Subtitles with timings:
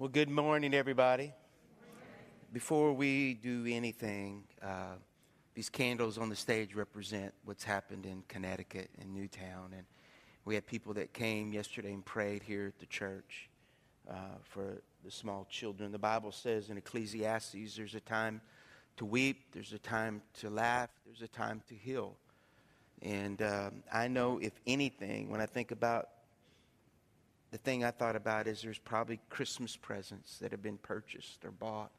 [0.00, 1.32] Well, good morning, everybody.
[2.52, 4.94] Before we do anything, uh,
[5.56, 9.72] these candles on the stage represent what's happened in Connecticut and Newtown.
[9.76, 9.84] And
[10.44, 13.50] we had people that came yesterday and prayed here at the church
[14.08, 15.90] uh, for the small children.
[15.90, 18.40] The Bible says in Ecclesiastes there's a time
[18.98, 22.14] to weep, there's a time to laugh, there's a time to heal.
[23.02, 26.10] And um, I know, if anything, when I think about
[27.50, 31.50] the thing I thought about is there's probably Christmas presents that have been purchased or
[31.50, 31.90] bought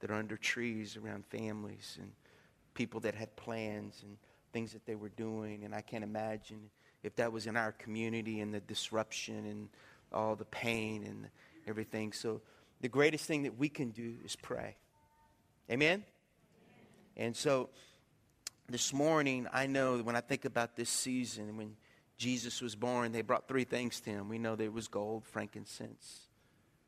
[0.00, 2.10] that are under trees around families and
[2.74, 4.16] people that had plans and
[4.52, 5.64] things that they were doing.
[5.64, 6.70] And I can't imagine
[7.04, 9.68] if that was in our community and the disruption and
[10.12, 11.28] all the pain and
[11.66, 12.12] everything.
[12.12, 12.40] So
[12.80, 14.76] the greatest thing that we can do is pray.
[15.70, 16.04] Amen?
[17.16, 17.68] And so
[18.68, 21.76] this morning, I know when I think about this season, when
[22.22, 24.28] Jesus was born, they brought three things to him.
[24.28, 26.28] We know there was gold, frankincense,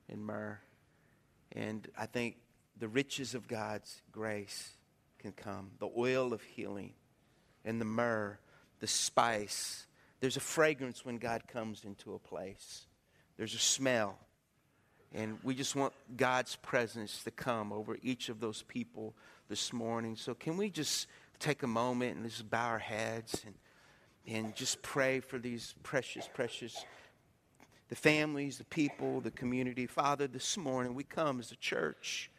[0.09, 0.61] and myrrh.
[1.51, 2.37] And I think
[2.79, 4.71] the riches of God's grace
[5.19, 6.93] can come the oil of healing,
[7.65, 8.39] and the myrrh,
[8.79, 9.89] the spice.
[10.21, 12.87] There's a fragrance when God comes into a place,
[13.37, 14.17] there's a smell.
[15.13, 19.15] And we just want God's presence to come over each of those people
[19.49, 20.15] this morning.
[20.15, 21.09] So, can we just
[21.41, 23.55] take a moment and just bow our heads and
[24.27, 26.85] and just pray for these precious, precious,
[27.89, 29.87] the families, the people, the community.
[29.87, 32.31] Father, this morning we come as a church.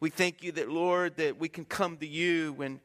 [0.00, 2.80] We thank you that, Lord, that we can come to you when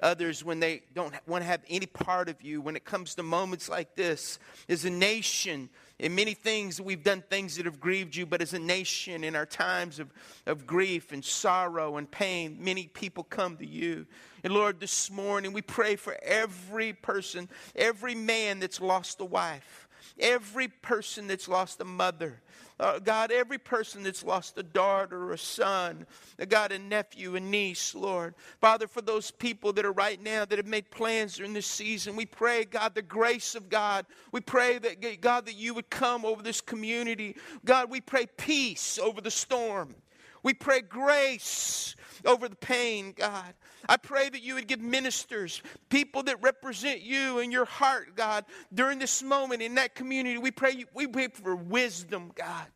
[0.00, 3.22] others, when they don't want to have any part of you, when it comes to
[3.22, 5.68] moments like this, as a nation,
[5.98, 9.34] in many things, we've done things that have grieved you, but as a nation, in
[9.34, 10.12] our times of,
[10.46, 14.06] of grief and sorrow and pain, many people come to you.
[14.44, 19.87] And Lord, this morning we pray for every person, every man that's lost a wife,
[20.20, 22.40] every person that's lost a mother,
[22.80, 26.06] uh, God, every person that's lost a daughter or a son,
[26.40, 28.34] uh, God, a nephew, a niece, Lord.
[28.60, 32.14] Father, for those people that are right now that have made plans during this season,
[32.14, 34.06] we pray, God, the grace of God.
[34.30, 37.36] We pray that, God, that you would come over this community.
[37.64, 39.96] God, we pray peace over the storm.
[40.44, 43.54] We pray grace over the pain, God.
[43.86, 48.44] I pray that you would give ministers, people that represent you and your heart, God,
[48.72, 50.38] during this moment in that community.
[50.38, 52.66] We pray, we pray for wisdom, God.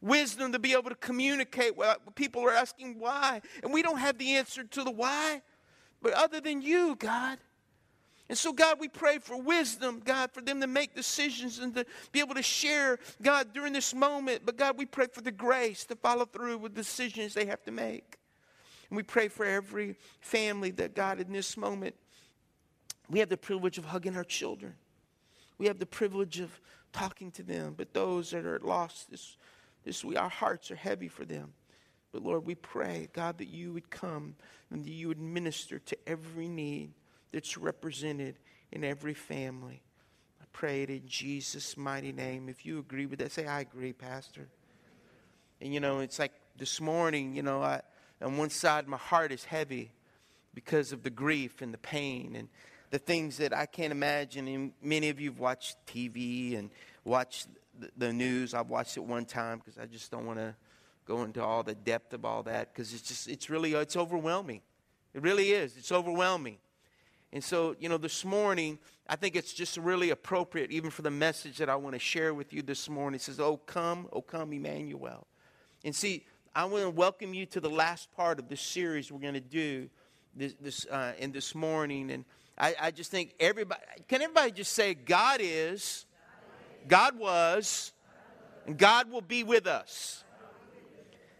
[0.00, 1.76] Wisdom to be able to communicate.
[1.76, 5.42] Well, people are asking why, and we don't have the answer to the why,
[6.02, 7.38] but other than you, God.
[8.28, 11.86] And so, God, we pray for wisdom, God, for them to make decisions and to
[12.10, 14.42] be able to share, God, during this moment.
[14.44, 17.70] But, God, we pray for the grace to follow through with decisions they have to
[17.70, 18.16] make.
[18.90, 21.94] And we pray for every family that, God, in this moment,
[23.08, 24.74] we have the privilege of hugging our children.
[25.58, 26.60] We have the privilege of
[26.92, 27.74] talking to them.
[27.76, 29.36] But those that are lost, this,
[29.84, 31.52] this, we, our hearts are heavy for them.
[32.12, 34.36] But Lord, we pray, God, that you would come
[34.70, 36.92] and that you would minister to every need
[37.32, 38.38] that's represented
[38.72, 39.82] in every family.
[40.40, 42.48] I pray it in Jesus' mighty name.
[42.48, 44.48] If you agree with that, say, I agree, Pastor.
[45.60, 47.82] And you know, it's like this morning, you know, I
[48.22, 49.92] on one side, my heart is heavy
[50.54, 52.48] because of the grief and the pain and
[52.90, 54.48] the things that I can't imagine.
[54.48, 56.70] And many of you have watched TV and
[57.04, 57.48] watched
[57.96, 58.54] the news.
[58.54, 60.54] I've watched it one time because I just don't want to
[61.04, 64.62] go into all the depth of all that because it's just, it's really, it's overwhelming.
[65.14, 65.76] It really is.
[65.76, 66.58] It's overwhelming.
[67.32, 68.78] And so, you know, this morning,
[69.08, 72.34] I think it's just really appropriate, even for the message that I want to share
[72.34, 73.16] with you this morning.
[73.16, 75.26] It says, Oh, come, oh, come, Emmanuel.
[75.84, 76.24] And see,
[76.56, 79.40] I want to welcome you to the last part of this series we're going to
[79.40, 79.90] do
[80.34, 82.10] this, this uh, in this morning.
[82.10, 82.24] And
[82.56, 86.06] I, I, just think everybody, can everybody just say, God is,
[86.88, 87.92] God was,
[88.66, 90.24] and God will be with us.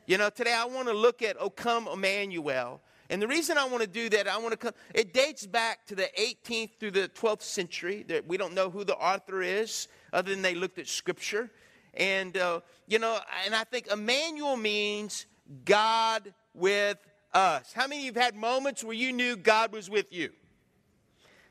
[0.04, 2.82] You know, today I want to look at O Come Emmanuel.
[3.08, 5.86] And the reason I want to do that, I want to come, it dates back
[5.86, 8.04] to the 18th through the 12th century.
[8.08, 11.50] That we don't know who the author is, other than they looked at scripture.
[11.96, 15.26] And, uh, you know, and I think Emmanuel means
[15.64, 16.98] God with
[17.32, 17.72] us.
[17.72, 20.30] How many of you have had moments where you knew God was with you?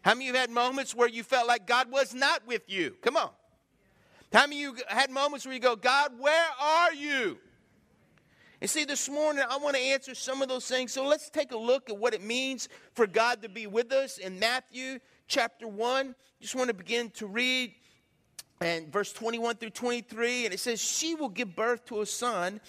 [0.02, 2.96] How many of you had moments where you felt like God was not with you?
[3.02, 3.32] Come on.
[4.32, 7.38] How many of you had moments where you go, God, where are you?
[8.62, 10.92] And see, this morning I want to answer some of those things.
[10.92, 14.18] So let's take a look at what it means for God to be with us
[14.18, 16.16] in Matthew chapter 1.
[16.42, 17.74] Just want to begin to read
[18.62, 22.62] and verse 21 through 23, and it says, She will give birth to a son,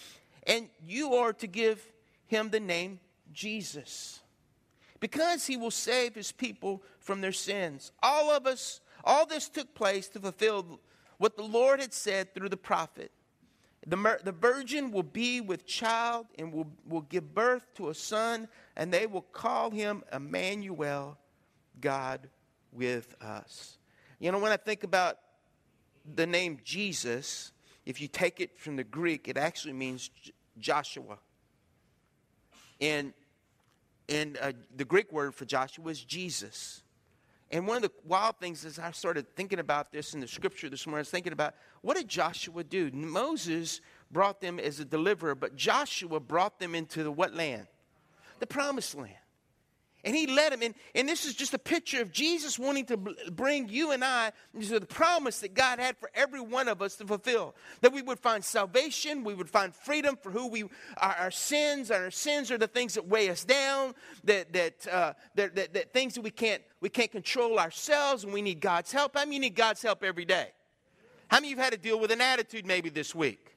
[0.46, 1.86] and you are to give
[2.26, 3.00] him the name
[3.32, 4.20] Jesus,
[5.00, 7.92] because he will save his people from their sins.
[8.02, 10.80] All of us, all this took place to fulfill
[11.18, 13.12] what the Lord had said through the prophet.
[13.86, 18.48] The, the virgin will be with child and will, will give birth to a son,
[18.74, 21.16] and they will call him Emmanuel,
[21.80, 22.28] God
[22.72, 23.78] with us.
[24.18, 25.18] You know, when I think about
[26.14, 27.52] the name Jesus,
[27.84, 30.10] if you take it from the Greek, it actually means
[30.58, 31.18] Joshua.
[32.80, 33.12] And,
[34.08, 36.82] and uh, the Greek word for Joshua is Jesus.
[37.50, 40.68] And one of the wild things is I started thinking about this in the scripture
[40.68, 40.98] this morning.
[40.98, 42.90] I was thinking about what did Joshua do?
[42.92, 43.80] Moses
[44.10, 47.66] brought them as a deliverer, but Joshua brought them into the what land?
[48.40, 49.14] The promised land.
[50.06, 50.62] And he led him.
[50.62, 54.30] And, and this is just a picture of Jesus wanting to bring you and I
[54.60, 57.56] to the promise that God had for every one of us to fulfill.
[57.80, 61.90] That we would find salvation, we would find freedom for who we are, our sins,
[61.90, 65.92] our sins are the things that weigh us down, that, that, uh, that, that, that
[65.92, 69.16] things that we can't, we can't control ourselves, and we need God's help.
[69.16, 70.52] I mean, you need God's help every day?
[71.26, 73.56] How many of you have had to deal with an attitude maybe this week?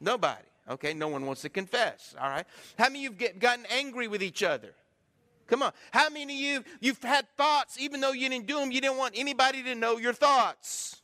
[0.00, 0.42] Nobody.
[0.68, 2.16] Okay, no one wants to confess.
[2.20, 2.44] All right.
[2.76, 4.74] How many of you have gotten angry with each other?
[5.48, 5.72] Come on.
[5.90, 8.98] How many of you, you've had thoughts, even though you didn't do them, you didn't
[8.98, 11.02] want anybody to know your thoughts?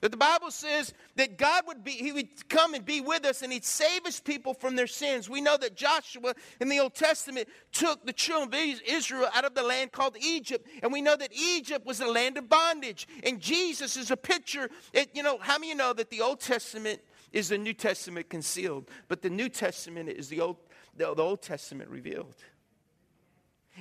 [0.00, 3.42] But the Bible says that God would be, He would come and be with us
[3.42, 5.28] and He'd save His people from their sins.
[5.28, 9.54] We know that Joshua in the Old Testament took the children of Israel out of
[9.54, 10.68] the land called Egypt.
[10.82, 13.08] And we know that Egypt was a land of bondage.
[13.24, 14.68] And Jesus is a picture.
[14.92, 17.00] It, you know, how many you know that the Old Testament
[17.32, 20.58] is the New Testament concealed, but the New Testament is the Old,
[20.96, 22.36] the, the Old Testament revealed?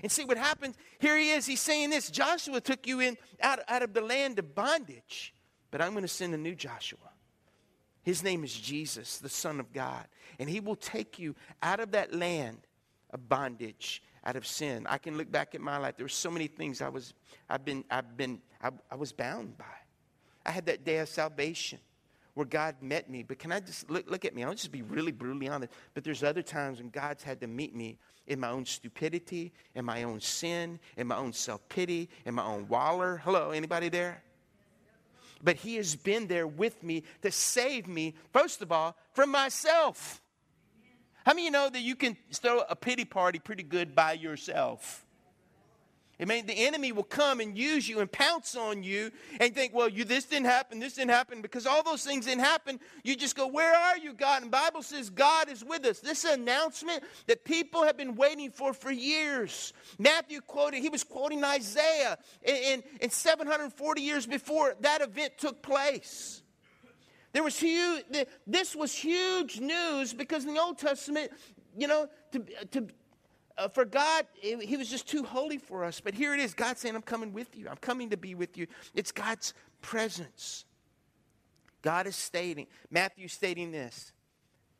[0.03, 0.75] And see what happens?
[0.99, 1.45] Here he is.
[1.45, 5.33] He's saying this Joshua took you in out, out of the land of bondage,
[5.71, 6.99] but I'm going to send a new Joshua.
[8.03, 10.05] His name is Jesus, the Son of God.
[10.37, 12.59] And he will take you out of that land
[13.11, 14.85] of bondage, out of sin.
[14.87, 15.97] I can look back at my life.
[15.97, 17.15] There were so many things I was,
[17.49, 19.65] I've been, I've been, I, I was bound by.
[20.45, 21.79] I had that day of salvation
[22.35, 23.23] where God met me.
[23.23, 24.43] But can I just look, look at me?
[24.43, 25.73] I'll just be really brutally honest.
[25.93, 27.97] But there's other times when God's had to meet me
[28.27, 32.43] in my own stupidity, in my own sin, in my own self pity, in my
[32.43, 33.21] own waller.
[33.23, 34.21] Hello, anybody there?
[35.41, 40.21] But He has been there with me to save me, first of all, from myself.
[41.25, 44.13] How many of you know that you can throw a pity party pretty good by
[44.13, 45.04] yourself?
[46.17, 49.73] It mean, the enemy will come and use you and pounce on you and think,
[49.73, 52.79] well, you this didn't happen, this didn't happen, because all those things didn't happen.
[53.03, 54.41] You just go, where are you, God?
[54.41, 55.99] And Bible says God is with us.
[55.99, 59.73] This announcement that people have been waiting for for years.
[59.99, 65.61] Matthew quoted, he was quoting Isaiah in, in, in 740 years before that event took
[65.61, 66.41] place.
[67.33, 68.05] There was huge,
[68.47, 71.31] this was huge news because in the Old Testament,
[71.77, 72.39] you know, to,
[72.71, 72.87] to,
[73.57, 76.01] uh, for God, He was just too holy for us.
[76.01, 77.67] But here it is God saying, I'm coming with you.
[77.69, 78.67] I'm coming to be with you.
[78.93, 80.65] It's God's presence.
[81.81, 84.11] God is stating, Matthew stating this.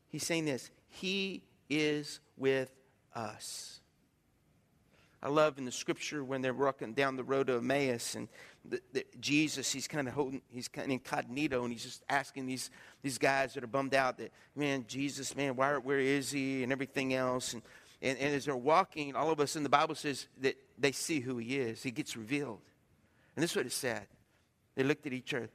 [0.09, 2.71] He's saying this He is with
[3.13, 3.79] us.
[5.21, 8.27] I love in the scripture when they're walking down the road to Emmaus and
[8.63, 12.45] the, the, Jesus, he's kind of holding, he's kind of incognito and he's just asking
[12.45, 12.69] these,
[13.01, 16.71] these guys that are bummed out that, man, Jesus, man, why, where is he and
[16.71, 17.53] everything else.
[17.53, 17.63] And
[18.05, 21.19] and, and as they're walking, all of us in the Bible says that they see
[21.19, 21.81] who he is.
[21.81, 22.61] He gets revealed.
[23.35, 24.05] And this is what it said.
[24.75, 25.49] They looked at each other.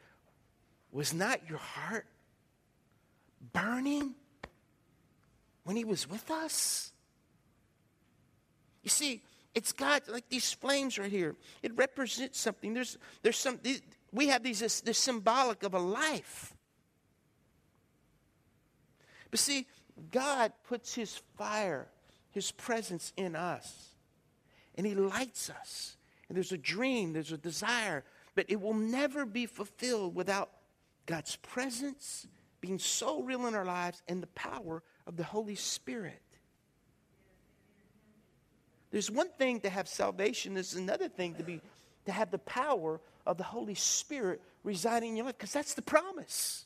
[0.91, 2.07] Was not your heart
[3.53, 4.15] burning
[5.63, 6.91] when he was with us?
[8.83, 9.23] You see,
[9.55, 11.37] it's God, like these flames right here.
[11.63, 12.75] It represents something.
[12.75, 13.61] There's, there's some,
[14.11, 16.53] we have these, this, this symbolic of a life.
[19.31, 19.69] But see,
[20.11, 21.87] God puts his fire
[22.31, 23.89] his presence in us.
[24.77, 25.97] And He lights us.
[26.29, 30.51] And there's a dream, there's a desire, but it will never be fulfilled without
[31.07, 32.27] God's presence
[32.61, 36.23] being so real in our lives and the power of the Holy Spirit.
[38.91, 41.61] There's one thing to have salvation, there's another thing to be
[42.07, 45.83] to have the power of the Holy Spirit residing in your life, because that's the
[45.83, 46.65] promise.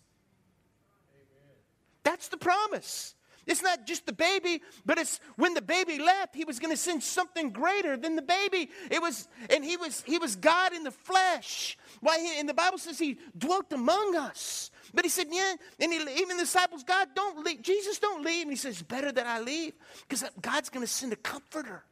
[1.12, 1.56] Amen.
[2.04, 3.14] That's the promise.
[3.46, 6.76] It's not just the baby, but it's when the baby left, he was going to
[6.76, 8.70] send something greater than the baby.
[8.90, 11.76] It was, and he was, he was God in the flesh.
[12.00, 12.18] Why?
[12.18, 14.70] He, and the Bible says he dwelt among us.
[14.92, 17.62] But he said, yeah, and he, even the disciples, God, don't leave.
[17.62, 18.42] Jesus, don't leave.
[18.42, 19.74] And he says, better that I leave
[20.08, 21.84] because God's going to send a comforter.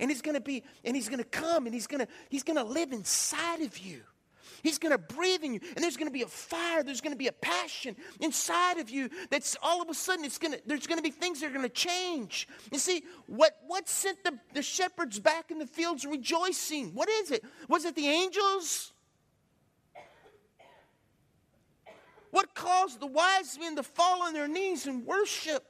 [0.00, 2.44] And he's going to be, and he's going to come and he's going to, he's
[2.44, 4.02] going to live inside of you.
[4.62, 6.82] He's going to breathe in you, and there's going to be a fire.
[6.82, 9.08] There's going to be a passion inside of you.
[9.30, 10.24] That's all of a sudden.
[10.24, 10.60] It's going to.
[10.66, 12.48] There's going to be things that are going to change.
[12.72, 16.94] You see, what what sent the, the shepherds back in the fields rejoicing?
[16.94, 17.44] What is it?
[17.68, 18.92] Was it the angels?
[22.30, 25.64] What caused the wise men to fall on their knees and worship?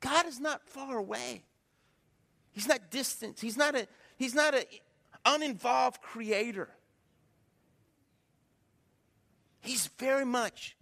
[0.00, 1.44] God is not far away.
[2.52, 3.40] He's not distant.
[3.40, 4.64] He's not a he's not an
[5.24, 6.68] uninvolved creator.
[9.60, 10.76] He's very much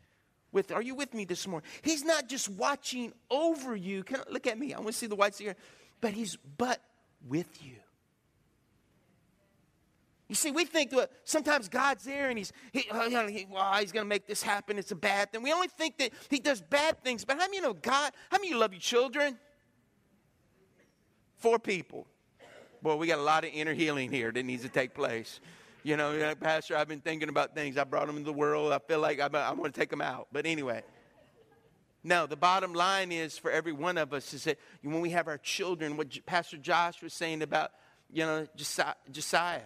[0.53, 1.69] with are you with me this morning?
[1.83, 4.05] He's not just watching over you.
[4.05, 4.75] Can, look at me.
[4.75, 5.57] I want to see the whites here.
[6.01, 6.81] But he's but
[7.27, 7.77] with you.
[10.29, 13.47] You see, we think that sometimes God's there and he's, he, oh, he,
[13.81, 14.79] he's going to make this happen.
[14.79, 15.43] It's a bad thing.
[15.43, 17.25] We only think that he does bad things.
[17.25, 18.13] But how many you know God?
[18.31, 19.39] How many you love your children?
[21.37, 22.07] Four people.
[22.83, 25.41] Boy, we got a lot of inner healing here that needs to take place.
[25.85, 27.77] You know, Pastor, I've been thinking about things.
[27.77, 28.73] I brought them into the world.
[28.73, 30.29] I feel like I'm, I'm going to take them out.
[30.33, 30.83] But anyway.
[32.05, 35.29] No, the bottom line is for every one of us is that when we have
[35.29, 37.71] our children, what Pastor Josh was saying about,
[38.11, 39.61] you know, Josiah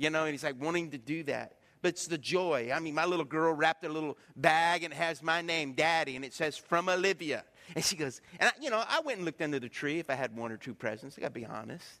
[0.00, 1.56] you know, and he's like wanting to do that.
[1.82, 2.70] But it's the joy.
[2.74, 6.16] I mean, my little girl wrapped a little bag and it has my name, Daddy,
[6.16, 7.44] and it says from Olivia.
[7.74, 10.08] And she goes, and I, you know, I went and looked under the tree if
[10.08, 11.18] I had one or two presents.
[11.18, 11.99] I got to be honest.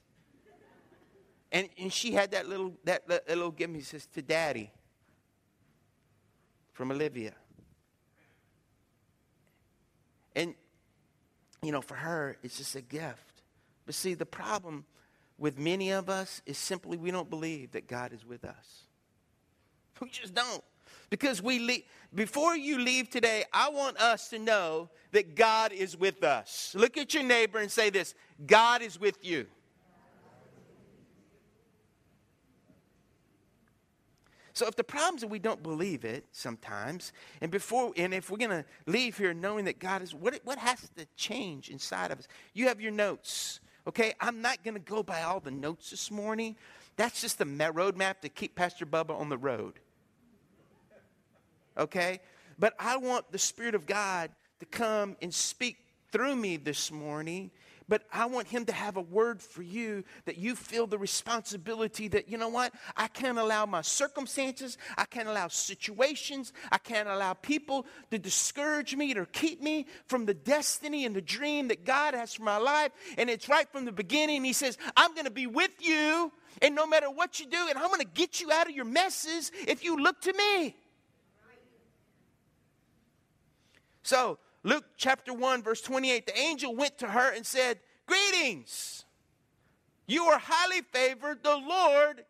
[1.52, 3.74] And, and she had that little, that, that little gift.
[3.74, 4.70] He says, to Daddy
[6.72, 7.34] from Olivia.
[10.36, 10.54] And,
[11.62, 13.42] you know, for her, it's just a gift.
[13.84, 14.84] But see, the problem
[15.38, 18.84] with many of us is simply we don't believe that God is with us.
[20.00, 20.62] We just don't.
[21.10, 21.82] Because we leave,
[22.14, 26.74] before you leave today, I want us to know that God is with us.
[26.78, 28.14] Look at your neighbor and say this
[28.46, 29.46] God is with you.
[34.52, 38.30] So if the problem is that we don't believe it sometimes, and before and if
[38.30, 42.18] we're gonna leave here knowing that God is what what has to change inside of
[42.18, 42.28] us?
[42.54, 43.60] You have your notes.
[43.86, 46.56] Okay, I'm not going to go by all the notes this morning.
[46.96, 49.80] That's just the roadmap to keep Pastor Bubba on the road.
[51.78, 52.20] Okay?
[52.58, 54.30] But I want the Spirit of God
[54.60, 55.78] to come and speak
[56.12, 57.50] through me this morning
[57.90, 62.06] but I want him to have a word for you that you feel the responsibility
[62.06, 62.72] that, you know what?
[62.96, 68.94] I can't allow my circumstances, I can't allow situations, I can't allow people to discourage
[68.94, 72.58] me or keep me from the destiny and the dream that God has for my
[72.58, 72.92] life.
[73.18, 74.44] And it's right from the beginning.
[74.44, 76.30] He says, I'm going to be with you,
[76.62, 78.84] and no matter what you do, and I'm going to get you out of your
[78.84, 80.76] messes if you look to me.
[84.04, 89.04] So, Luke chapter 1, verse 28, the angel went to her and said, Greetings.
[90.06, 91.42] You are highly favored.
[91.44, 92.24] The Lord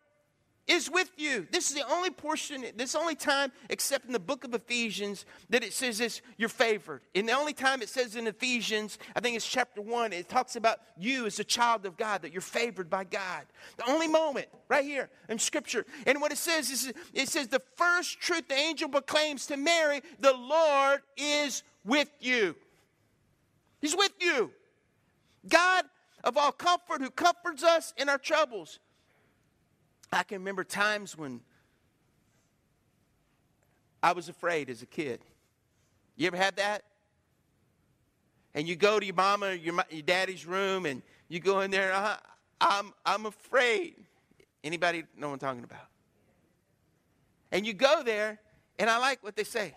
[0.67, 1.47] is with you.
[1.51, 5.63] This is the only portion, this only time, except in the book of Ephesians, that
[5.63, 7.01] it says this, you're favored.
[7.15, 10.55] And the only time it says in Ephesians, I think it's chapter one, it talks
[10.55, 13.43] about you as a child of God, that you're favored by God.
[13.77, 15.85] The only moment, right here in Scripture.
[16.05, 20.01] And what it says is, it says, the first truth the angel proclaims to Mary,
[20.19, 22.55] the Lord is with you.
[23.81, 24.51] He's with you.
[25.47, 25.85] God
[26.23, 28.79] of all comfort who comforts us in our troubles.
[30.13, 31.41] I can remember times when
[34.03, 35.21] I was afraid as a kid.
[36.15, 36.83] You ever had that?
[38.53, 41.71] And you go to your mama or your, your daddy's room and you go in
[41.71, 42.17] there, uh,
[42.59, 43.95] I'm, I'm afraid.
[44.63, 45.87] Anybody know what I'm talking about?
[47.51, 48.39] And you go there,
[48.79, 49.73] and I like what they say.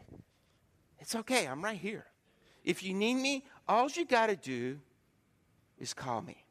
[1.04, 2.06] It's okay, I'm right here.
[2.64, 4.78] If you need me, all you got to do
[5.78, 6.46] is call me.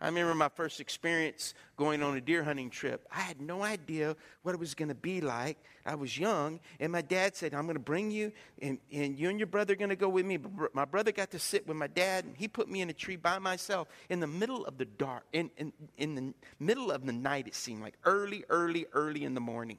[0.00, 3.04] I remember my first experience going on a deer hunting trip.
[3.10, 5.58] I had no idea what it was going to be like.
[5.84, 8.30] I was young, and my dad said, I'm going to bring you,
[8.62, 10.36] and, and you and your brother are going to go with me.
[10.36, 12.92] But my brother got to sit with my dad, and he put me in a
[12.92, 17.04] tree by myself in the middle of the dark, in, in, in the middle of
[17.04, 19.78] the night, it seemed like early, early, early in the morning.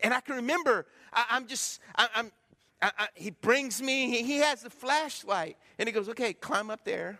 [0.00, 2.32] And I can remember, I, am just, I, am
[2.80, 6.70] I, I, he brings me, he, he has the flashlight, and he goes, okay, climb
[6.70, 7.18] up there.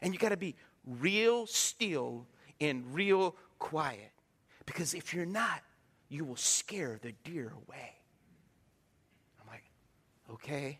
[0.00, 0.54] And you got to be
[0.86, 2.26] real still
[2.60, 4.10] and real quiet.
[4.66, 5.62] Because if you're not,
[6.08, 7.96] you will scare the deer away.
[9.40, 9.64] I'm like,
[10.30, 10.78] okay.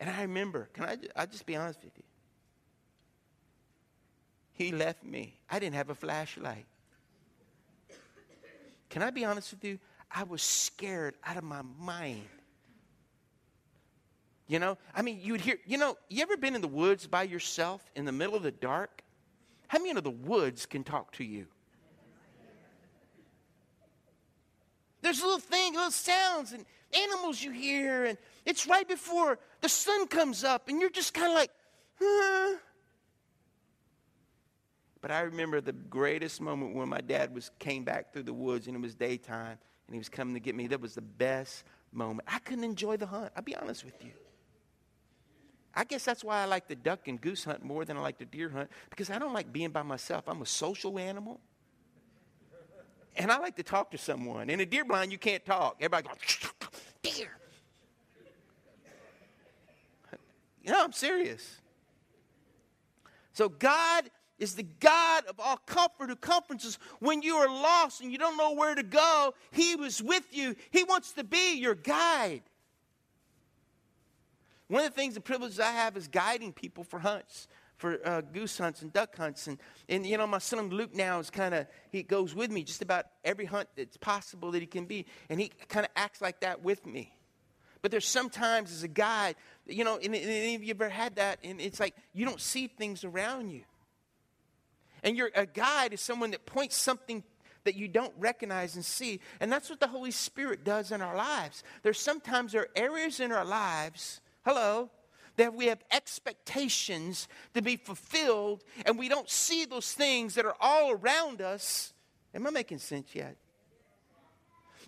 [0.00, 2.04] And I remember, can I, I'll just be honest with you?
[4.52, 5.38] He left me.
[5.48, 6.66] I didn't have a flashlight.
[8.90, 9.78] Can I be honest with you?
[10.10, 12.26] I was scared out of my mind.
[14.48, 17.06] You know, I mean, you would hear, you know, you ever been in the woods
[17.06, 19.02] by yourself in the middle of the dark?
[19.68, 21.46] How many of the woods can talk to you?
[25.02, 30.08] There's little things, little sounds and animals you hear, and it's right before the sun
[30.08, 31.50] comes up, and you're just kind of like,
[32.00, 32.56] huh.
[35.00, 38.66] But I remember the greatest moment when my dad was came back through the woods
[38.66, 40.66] and it was daytime and he was coming to get me.
[40.66, 42.28] That was the best moment.
[42.30, 43.32] I couldn't enjoy the hunt.
[43.34, 44.10] I'll be honest with you.
[45.74, 48.18] I guess that's why I like the duck and goose hunt more than I like
[48.18, 50.24] the deer hunt because I don't like being by myself.
[50.26, 51.40] I'm a social animal.
[53.16, 54.50] And I like to talk to someone.
[54.50, 55.76] In a deer blind, you can't talk.
[55.80, 56.16] Everybody goes,
[57.02, 57.30] deer.
[60.62, 61.58] You know, I'm serious.
[63.32, 68.00] So God is the God of all comfort who comforts us when you are lost
[68.00, 69.34] and you don't know where to go.
[69.52, 70.56] He was with you.
[70.70, 72.42] He wants to be your guide.
[74.66, 78.22] One of the things, the privileges I have is guiding people for hunts, for uh,
[78.22, 79.46] goose hunts and duck hunts.
[79.46, 82.62] And, and, you know, my son Luke now is kind of, he goes with me
[82.62, 85.06] just about every hunt that's possible that he can be.
[85.28, 87.12] And he kind of acts like that with me.
[87.82, 91.16] But there's sometimes as a guide, you know, and, and any of you ever had
[91.16, 93.62] that, and it's like you don't see things around you.
[95.02, 97.22] And you're, a guide is someone that points something
[97.64, 99.20] that you don't recognize and see.
[99.40, 101.62] And that's what the Holy Spirit does in our lives.
[101.82, 104.90] There's sometimes there are areas in our lives, hello,
[105.36, 110.56] that we have expectations to be fulfilled, and we don't see those things that are
[110.60, 111.92] all around us.
[112.34, 113.36] Am I making sense yet?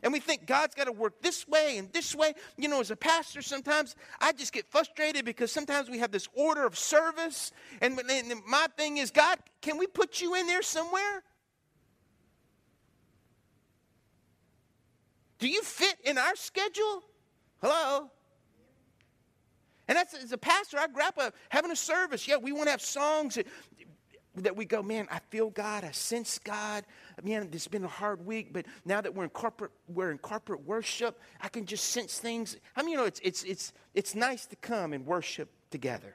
[0.03, 2.35] And we think God's got to work this way and this way.
[2.57, 6.29] You know, as a pastor, sometimes I just get frustrated because sometimes we have this
[6.35, 7.53] order of service.
[7.81, 11.23] And, and my thing is, God, can we put you in there somewhere?
[15.39, 17.03] Do you fit in our schedule?
[17.61, 18.11] Hello?
[19.87, 22.27] And that's as a pastor, I grab a uh, having a service.
[22.27, 23.47] Yeah, we want to have songs that,
[24.37, 26.85] that we go, man, I feel God, I sense God
[27.23, 30.65] man, it's been a hard week, but now that we're in corporate, we're in corporate
[30.65, 32.57] worship, I can just sense things.
[32.77, 36.15] I mean, you know, it's, it's, it's, it's nice to come and worship together.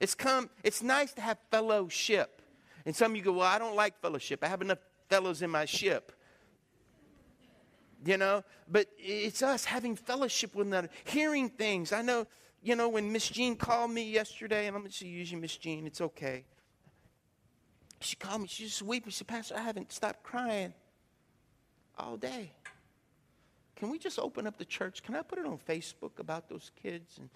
[0.00, 2.42] It's come, it's nice to have fellowship.
[2.86, 4.44] And some of you go, well, I don't like fellowship.
[4.44, 4.78] I have enough
[5.08, 6.12] fellows in my ship.
[8.04, 11.90] You know, but it's us having fellowship with another, hearing things.
[11.90, 12.26] I know,
[12.62, 15.56] you know, when Miss Jean called me yesterday, and I'm going to just using Miss
[15.56, 16.44] Jean, it's okay.
[18.04, 18.48] She called me.
[18.48, 19.10] She just weeping.
[19.10, 20.74] She said, Pastor, I haven't stopped crying
[21.98, 22.50] all day.
[23.76, 25.02] Can we just open up the church?
[25.02, 27.18] Can I put it on Facebook about those kids?
[27.18, 27.30] And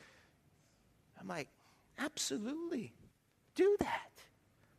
[1.18, 1.48] I'm like,
[1.98, 2.92] absolutely.
[3.54, 4.11] Do that.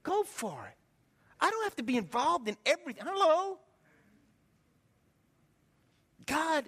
[0.03, 0.77] Go for it.
[1.41, 3.03] I don't have to be involved in everything.
[3.05, 3.57] Hello?
[6.25, 6.65] God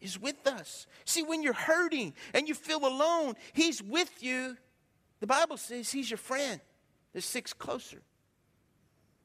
[0.00, 0.86] is with us.
[1.04, 4.56] See, when you're hurting and you feel alone, He's with you.
[5.20, 6.60] The Bible says He's your friend.
[7.12, 8.02] There's six closer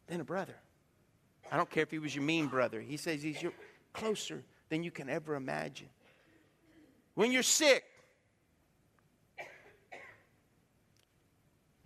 [0.10, 0.56] than a brother.
[1.52, 2.82] I don't care if he was your mean brother.
[2.82, 3.54] He says he's your
[3.94, 5.90] closer than you can ever imagine.
[7.16, 7.84] When you're sick,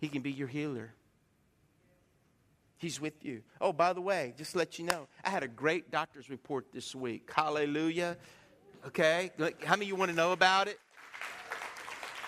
[0.00, 0.92] he can be your healer.
[2.78, 3.42] He's with you.
[3.60, 6.94] Oh, by the way, just let you know, I had a great doctor's report this
[6.94, 7.30] week.
[7.34, 8.18] Hallelujah.
[8.86, 9.30] Okay?
[9.64, 10.78] How many of you want to know about it?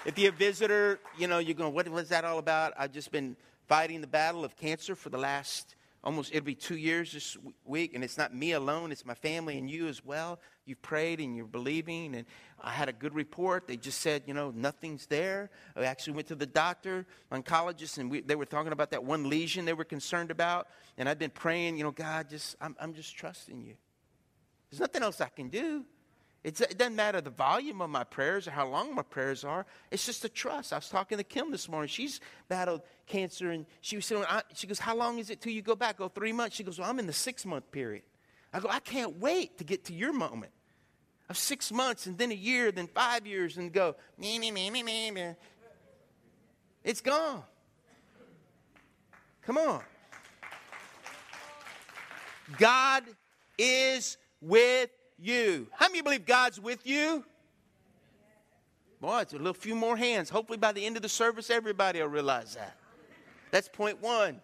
[0.06, 2.72] If you're a visitor, you know, you're going, what was that all about?
[2.78, 3.36] I've just been
[3.68, 5.75] fighting the battle of cancer for the last
[6.06, 9.58] almost it'll be two years this week and it's not me alone it's my family
[9.58, 10.38] and you as well.
[10.64, 12.24] You've prayed and you're believing and
[12.62, 13.66] i had a good report.
[13.66, 15.50] They just said you know nothing's there.
[15.74, 19.28] I actually went to the doctor oncologist and we, they were talking about that one
[19.28, 22.94] lesion they were concerned about and i've been praying you know god just i'm, I'm
[22.94, 23.74] just trusting you.
[24.70, 25.84] There's nothing else i can do
[26.46, 29.66] it's, it doesn't matter the volume of my prayers or how long my prayers are.
[29.90, 30.72] It's just a trust.
[30.72, 31.88] I was talking to Kim this morning.
[31.88, 35.60] She's battled cancer, and she was saying, she goes, "How long is it till you
[35.60, 36.54] go back?" go three months.
[36.54, 38.04] She goes, "Well, I'm in the six month period."
[38.52, 40.52] I go, "I can't wait to get to your moment
[41.28, 44.70] of six months, and then a year, then five years, and go me me me
[44.70, 45.34] me me me.
[46.84, 47.42] It's gone.
[49.42, 49.82] Come on.
[52.56, 53.02] God
[53.58, 55.68] is with you.
[55.72, 57.24] How many believe God's with you?
[59.00, 60.30] Boy, it's a little few more hands.
[60.30, 62.76] Hopefully, by the end of the service, everybody will realize that.
[63.50, 64.40] That's point one.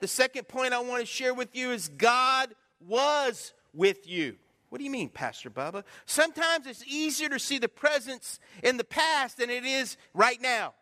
[0.00, 2.54] The second point I want to share with you is God
[2.86, 4.36] was with you.
[4.68, 5.84] What do you mean, Pastor Bubba?
[6.06, 10.74] Sometimes it's easier to see the presence in the past than it is right now.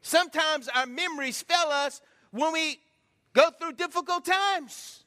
[0.00, 2.80] Sometimes our memories fail us when we
[3.34, 5.04] go through difficult times.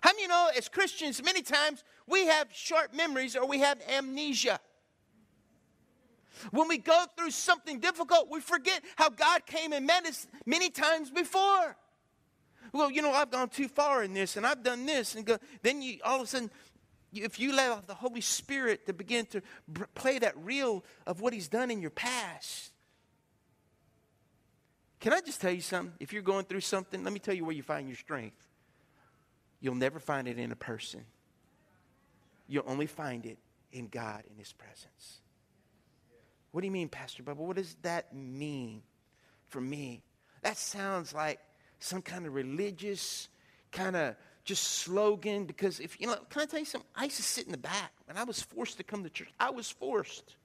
[0.00, 3.80] How many you know, as Christians, many times we have short memories or we have
[3.88, 4.60] amnesia?
[6.50, 10.70] When we go through something difficult, we forget how God came and met us many
[10.70, 11.76] times before.
[12.72, 15.14] Well, you know, I've gone too far in this and I've done this.
[15.14, 16.50] And go, then you all of a sudden,
[17.12, 19.42] if you allow the Holy Spirit to begin to
[19.94, 22.72] play that reel of what He's done in your past,
[25.00, 25.94] Can I just tell you something?
[26.00, 28.45] If you're going through something, let me tell you where you find your strength.
[29.60, 31.04] You'll never find it in a person,
[32.48, 33.38] you'll only find it
[33.72, 35.20] in God in His presence.
[36.52, 37.36] What do you mean, Pastor Bubba?
[37.36, 38.82] What does that mean
[39.48, 40.02] for me?
[40.42, 41.38] That sounds like
[41.80, 43.28] some kind of religious
[43.72, 47.16] kind of just slogan because if you know can i tell you something i used
[47.16, 49.68] to sit in the back and i was forced to come to church i was
[49.68, 50.36] forced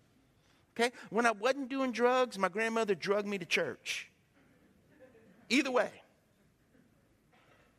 [0.76, 4.10] okay when i wasn't doing drugs my grandmother drugged me to church
[5.50, 5.92] either way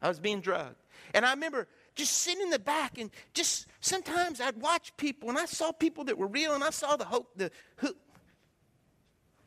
[0.00, 0.76] i was being drugged
[1.14, 5.38] and i remember just sitting in the back and just sometimes i'd watch people and
[5.38, 7.94] i saw people that were real and i saw the hope the who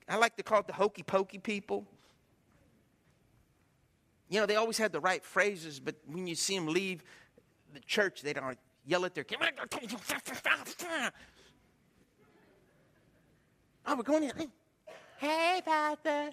[0.08, 1.88] i like to call it the hokey pokey people
[4.30, 7.04] you know, they always had the right phrases, but when you see them leave
[7.74, 9.42] the church, they don't yell at their kids.
[13.88, 14.52] Oh, we're going in.
[15.18, 16.32] Hey, Pastor.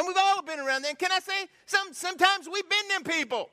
[0.00, 0.94] And we've all been around there.
[0.94, 3.50] Can I say, some, sometimes we've been them people.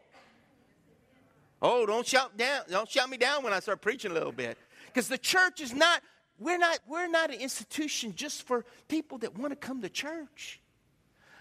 [1.62, 4.58] Oh, don't shout down, don't shout me down when I start preaching a little bit.
[4.86, 6.02] Because the church is not,
[6.40, 10.62] we're not, we're not an institution just for people that want to come to church.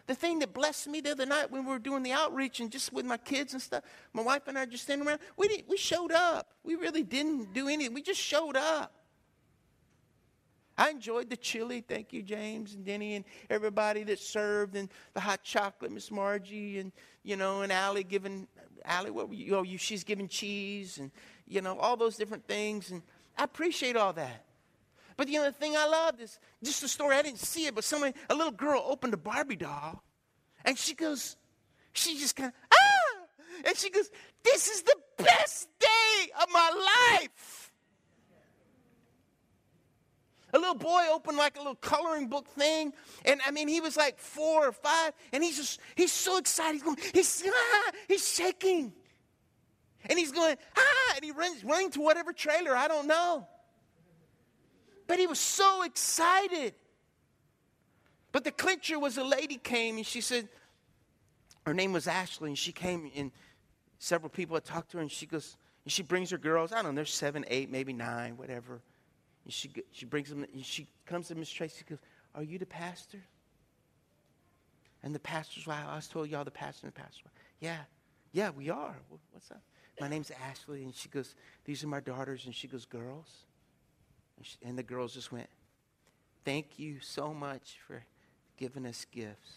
[0.08, 2.68] The thing that blessed me the other night when we were doing the outreach and
[2.68, 5.68] just with my kids and stuff, my wife and I just standing around, we, didn't,
[5.68, 6.48] we showed up.
[6.64, 7.94] We really didn't do anything.
[7.94, 8.92] We just showed up.
[10.78, 11.82] I enjoyed the chili.
[11.86, 16.78] Thank you, James and Denny and everybody that served and the hot chocolate, Miss Margie
[16.78, 18.46] and, you know, and Allie giving,
[18.84, 21.10] Allie, what were you, oh, you, she's giving cheese and,
[21.46, 22.90] you know, all those different things.
[22.90, 23.02] And
[23.38, 24.44] I appreciate all that.
[25.16, 27.16] But you know, the thing I loved is just the story.
[27.16, 30.02] I didn't see it, but somebody, a little girl opened a Barbie doll
[30.64, 31.36] and she goes,
[31.92, 33.66] she just kind of, ah!
[33.66, 34.10] And she goes,
[34.44, 37.65] this is the best day of my life.
[40.56, 42.94] A little boy opened like a little coloring book thing.
[43.26, 45.12] And I mean, he was like four or five.
[45.34, 46.72] And he's just, he's so excited.
[46.72, 48.94] He's going, he's, ah, he's shaking.
[50.08, 53.46] And he's going, ah, and he runs running to whatever trailer, I don't know.
[55.06, 56.72] But he was so excited.
[58.32, 60.48] But the clincher was a lady came and she said,
[61.66, 63.30] her name was Ashley, and she came and
[63.98, 66.76] several people had talked to her, and she goes, and she brings her girls, I
[66.76, 68.80] don't know, they're seven, eight, maybe nine, whatever.
[69.46, 72.00] And she, she brings them, and she comes to Miss Tracy, goes,
[72.34, 73.22] Are you the pastor?
[75.04, 77.34] And the pastor's wife, I was told y'all the pastor and the pastor's wife.
[77.60, 77.78] Yeah,
[78.32, 78.96] yeah, we are.
[79.30, 79.62] What's up?
[80.00, 83.44] My name's Ashley, and she goes, These are my daughters, and she goes, Girls?
[84.36, 85.48] And, she, and the girls just went,
[86.44, 88.04] Thank you so much for
[88.56, 89.52] giving us gifts.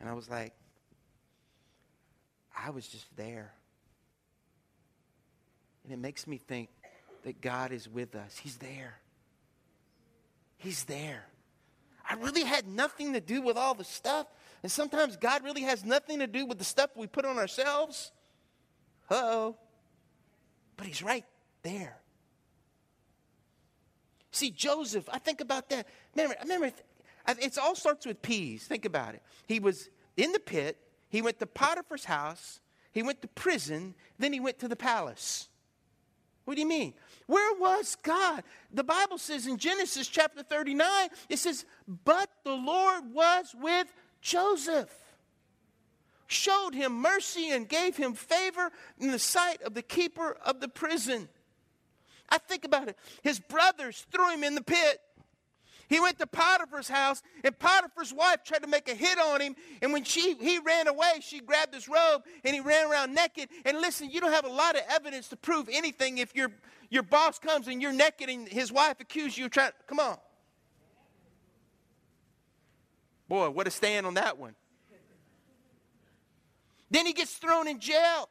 [0.00, 0.54] And I was like,
[2.58, 3.52] I was just there.
[5.84, 6.70] And it makes me think
[7.26, 8.38] that God is with us.
[8.38, 9.00] He's there.
[10.58, 11.26] He's there.
[12.08, 14.28] I really had nothing to do with all the stuff.
[14.62, 18.12] And sometimes God really has nothing to do with the stuff we put on ourselves.
[19.10, 19.56] oh.
[20.76, 21.24] But He's right
[21.64, 21.96] there.
[24.30, 25.88] See, Joseph, I think about that.
[26.14, 26.66] Remember, remember
[27.26, 28.68] it all starts with P's.
[28.68, 29.22] Think about it.
[29.48, 32.60] He was in the pit, he went to Potiphar's house,
[32.92, 35.48] he went to prison, then he went to the palace.
[36.46, 36.94] What do you mean?
[37.26, 38.44] Where was God?
[38.72, 41.64] The Bible says in Genesis chapter 39, it says,
[42.04, 44.94] But the Lord was with Joseph,
[46.28, 50.68] showed him mercy, and gave him favor in the sight of the keeper of the
[50.68, 51.28] prison.
[52.28, 52.96] I think about it.
[53.22, 55.00] His brothers threw him in the pit.
[55.88, 59.54] He went to Potiphar's house, and Potiphar's wife tried to make a hit on him.
[59.82, 63.48] And when she he ran away, she grabbed his robe and he ran around naked.
[63.64, 66.50] And listen, you don't have a lot of evidence to prove anything if your
[66.90, 69.72] your boss comes and you're naked and his wife accuses you of trying.
[69.86, 70.16] Come on,
[73.28, 74.54] boy, what a stand on that one.
[76.90, 78.28] Then he gets thrown in jail.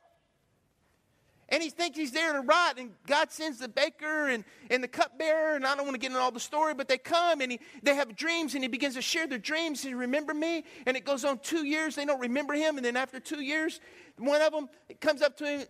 [1.50, 4.88] And he thinks he's there to rot, and God sends the baker and, and the
[4.88, 7.52] cupbearer, and I don't want to get into all the story, but they come and
[7.52, 9.84] he, they have dreams, and he begins to share their dreams.
[9.84, 11.96] He remember me, and it goes on two years.
[11.96, 13.80] They don't remember him, and then after two years,
[14.18, 15.68] one of them comes up to him.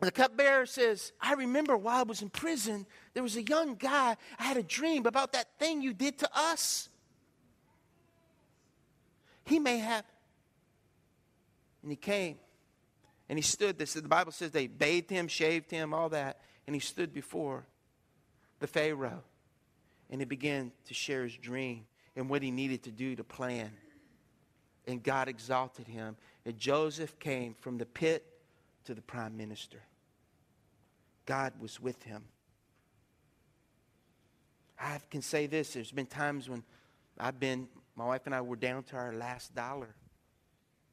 [0.00, 4.16] The cupbearer says, I remember while I was in prison, there was a young guy.
[4.38, 6.88] I had a dream about that thing you did to us.
[9.44, 10.04] He may have.
[11.82, 12.38] And he came.
[13.30, 16.40] And he stood, this, the Bible says they bathed him, shaved him, all that.
[16.66, 17.64] And he stood before
[18.58, 19.22] the Pharaoh.
[20.10, 23.70] And he began to share his dream and what he needed to do to plan.
[24.88, 26.16] And God exalted him.
[26.44, 28.26] And Joseph came from the pit
[28.86, 29.80] to the prime minister.
[31.24, 32.24] God was with him.
[34.76, 36.64] I can say this there's been times when
[37.16, 39.94] I've been, my wife and I were down to our last dollar.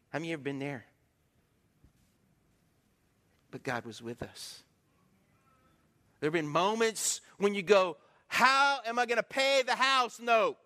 [0.09, 0.85] How many of you ever been there?
[3.57, 4.61] But God was with us.
[6.19, 10.19] There have been moments when you go, How am I going to pay the house
[10.19, 10.59] note?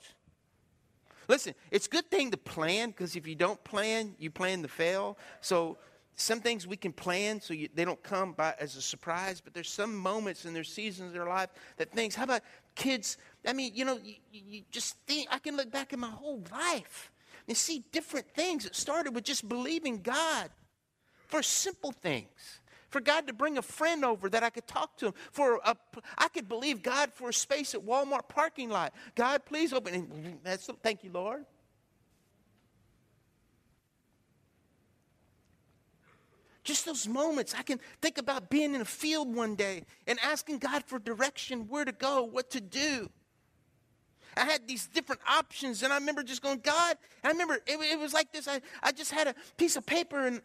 [1.30, 4.68] Listen, it's a good thing to plan because if you don't plan, you plan to
[4.68, 5.18] fail.
[5.40, 5.78] So
[6.18, 9.54] some things we can plan so you, they don't come by as a surprise, but
[9.54, 12.42] there's some moments and there's seasons in their life that things, how about
[12.76, 13.18] kids?
[13.48, 16.44] I mean, you know, you, you just think, I can look back in my whole
[16.52, 17.10] life
[17.48, 18.66] and see different things.
[18.66, 20.50] It started with just believing God
[21.30, 22.60] for simple things
[22.92, 25.14] for God to bring a friend over that I could talk to him.
[25.32, 25.76] For a,
[26.18, 28.94] I could believe God for a space at Walmart parking lot.
[29.16, 29.94] God, please open.
[29.94, 31.46] And that's thank you, Lord.
[36.64, 40.60] Just those moments, I can think about being in a field one day and asking
[40.60, 43.10] God for direction, where to go, what to do.
[44.38, 48.00] I had these different options, and I remember just going, God, I remember it, it
[48.00, 48.48] was like this.
[48.48, 50.42] I, I just had a piece of paper, and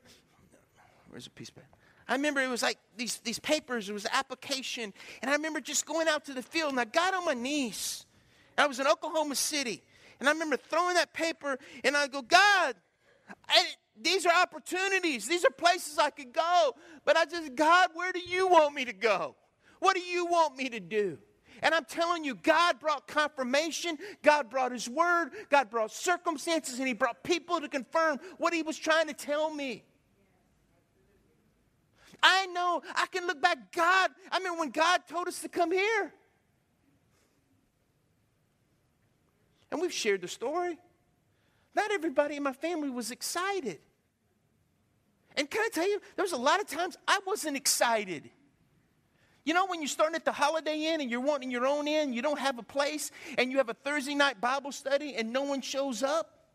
[1.11, 1.76] where's a piece of paper?
[2.09, 4.93] I remember it was like these, these papers, it was application.
[5.23, 8.07] And I remember just going out to the field and I got on my knees.
[8.57, 9.83] I was in Oklahoma City.
[10.19, 12.75] And I remember throwing that paper and I go, God,
[13.49, 13.65] I,
[14.01, 15.27] these are opportunities.
[15.27, 16.75] These are places I could go.
[17.05, 19.35] But I just, God, where do you want me to go?
[19.81, 21.19] What do you want me to do?
[21.63, 26.87] And I'm telling you, God brought confirmation, God brought His word, God brought circumstances, and
[26.87, 29.85] He brought people to confirm what He was trying to tell me.
[32.23, 33.73] I know I can look back.
[33.73, 36.13] God, I mean, when God told us to come here.
[39.71, 40.79] And we've shared the story.
[41.75, 43.79] Not everybody in my family was excited.
[45.37, 48.31] And can I tell you, there was a lot of times I wasn't excited.
[49.45, 52.13] You know, when you're starting at the Holiday Inn and you're wanting your own inn,
[52.13, 55.43] you don't have a place, and you have a Thursday night Bible study and no
[55.43, 56.49] one shows up?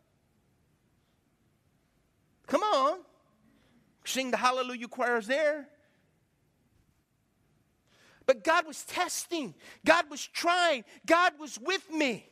[2.46, 2.98] Come on.
[4.04, 5.68] Sing the hallelujah choirs there.
[8.26, 12.28] But God was testing, God was trying, God was with me.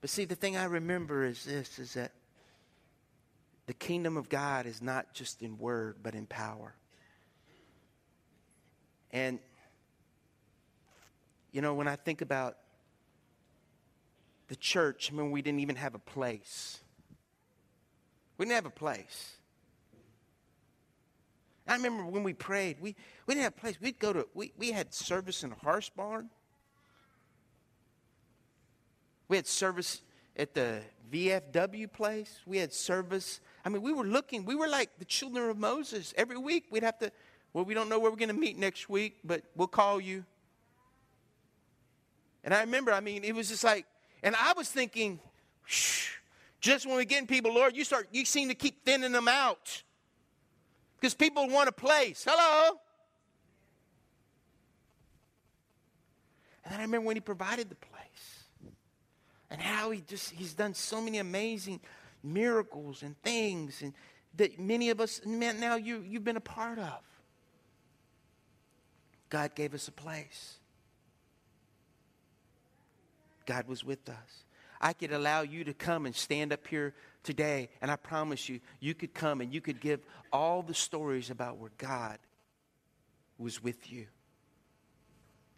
[0.00, 2.12] But see, the thing I remember is this is that
[3.66, 6.74] the kingdom of God is not just in word, but in power.
[9.10, 9.38] And,
[11.54, 12.56] you know, when I think about
[14.48, 16.80] the church, I mean, we didn't even have a place.
[18.36, 19.36] We didn't have a place.
[21.68, 23.80] I remember when we prayed, we, we didn't have a place.
[23.80, 26.28] We'd go to, we, we had service in a horse barn.
[29.28, 30.02] We had service
[30.36, 30.80] at the
[31.12, 32.40] VFW place.
[32.46, 33.40] We had service.
[33.64, 36.12] I mean, we were looking, we were like the children of Moses.
[36.16, 37.12] Every week we'd have to,
[37.52, 40.24] well, we don't know where we're going to meet next week, but we'll call you.
[42.44, 43.86] And I remember, I mean, it was just like,
[44.22, 45.18] and I was thinking,
[46.60, 49.28] just when we get in people, Lord, you start, you seem to keep thinning them
[49.28, 49.82] out.
[50.96, 52.24] Because people want a place.
[52.28, 52.78] Hello?
[56.64, 57.94] And then I remember when he provided the place.
[59.50, 61.80] And how he just he's done so many amazing
[62.22, 63.92] miracles and things and
[64.36, 66.98] that many of us man, now you you've been a part of.
[69.28, 70.56] God gave us a place.
[73.46, 74.44] God was with us.
[74.80, 78.60] I could allow you to come and stand up here today, and I promise you,
[78.80, 80.00] you could come and you could give
[80.32, 82.18] all the stories about where God
[83.38, 84.06] was with you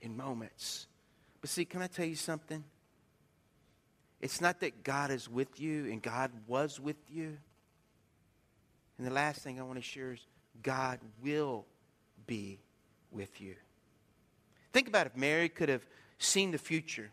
[0.01, 0.87] in moments.
[1.41, 2.63] But see, can I tell you something?
[4.21, 7.37] It's not that God is with you and God was with you.
[8.99, 10.21] And the last thing I want to share is
[10.63, 11.67] God will
[12.27, 12.59] be
[13.11, 13.57] with you.
[14.73, 15.85] Think about if Mary could have
[16.19, 17.11] seen the future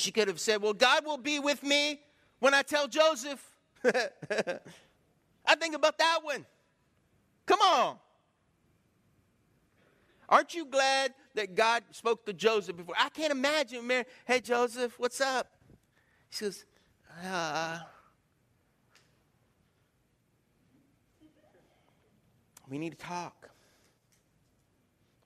[0.00, 2.00] she could have said, Well, God will be with me
[2.38, 3.44] when I tell Joseph.
[3.84, 6.44] I think about that one.
[7.46, 7.96] Come on.
[10.28, 12.94] Aren't you glad that God spoke to Joseph before?
[12.98, 13.90] I can't imagine.
[14.24, 15.48] Hey, Joseph, what's up?
[16.28, 16.64] He says,
[17.24, 17.80] uh,
[22.70, 23.50] We need to talk.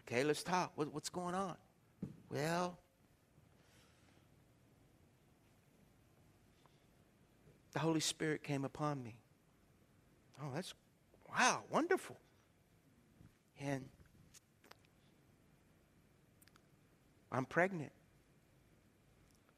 [0.08, 0.72] Okay, let's talk.
[0.76, 1.56] What, what's going on?
[2.30, 2.78] Well,
[7.74, 9.16] the Holy Spirit came upon me.
[10.40, 10.72] Oh, that's
[11.28, 12.16] wow, wonderful.
[13.60, 13.84] And
[17.30, 17.92] I'm pregnant.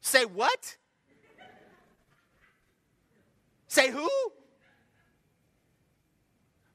[0.01, 0.77] Say what?
[3.69, 4.09] Say who?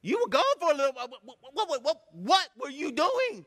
[0.04, 1.08] You were gone for a little while.
[1.24, 3.46] What, what, what, what, were you doing?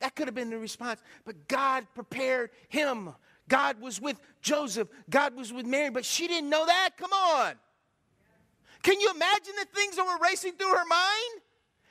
[0.00, 1.00] That could have been the response.
[1.24, 3.14] But God prepared him.
[3.48, 4.88] God was with Joseph.
[5.08, 6.90] God was with Mary, but she didn't know that.
[6.96, 7.54] Come on.
[8.82, 11.42] Can you imagine the things that were racing through her mind?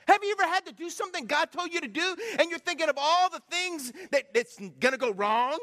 [0.08, 2.88] Have you ever had to do something God told you to do and you're thinking
[2.88, 5.58] of all the things that, that's going to go wrong,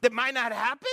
[0.00, 0.88] that might not happen?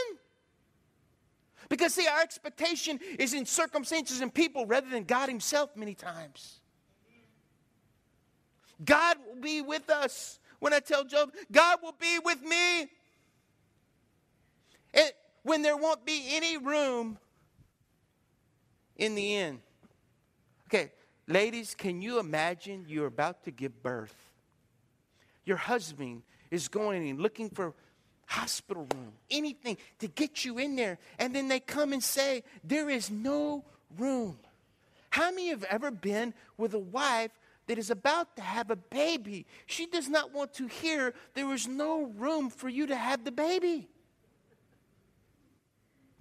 [1.70, 6.60] Because, see, our expectation is in circumstances and people rather than God Himself many times.
[8.84, 10.40] God will be with us.
[10.60, 12.90] When I tell Job, God will be with me.
[14.94, 15.12] And
[15.44, 17.18] when there won't be any room
[18.96, 19.62] in the inn.
[20.68, 20.92] Okay,
[21.28, 24.16] ladies, can you imagine you're about to give birth?
[25.44, 27.74] Your husband is going and looking for
[28.28, 31.00] hospital room, anything to get you in there.
[31.20, 33.66] And then they come and say, There is no
[33.98, 34.38] room.
[35.10, 37.32] How many have ever been with a wife
[37.68, 39.46] that is about to have a baby?
[39.66, 43.32] She does not want to hear there is no room for you to have the
[43.32, 43.90] baby.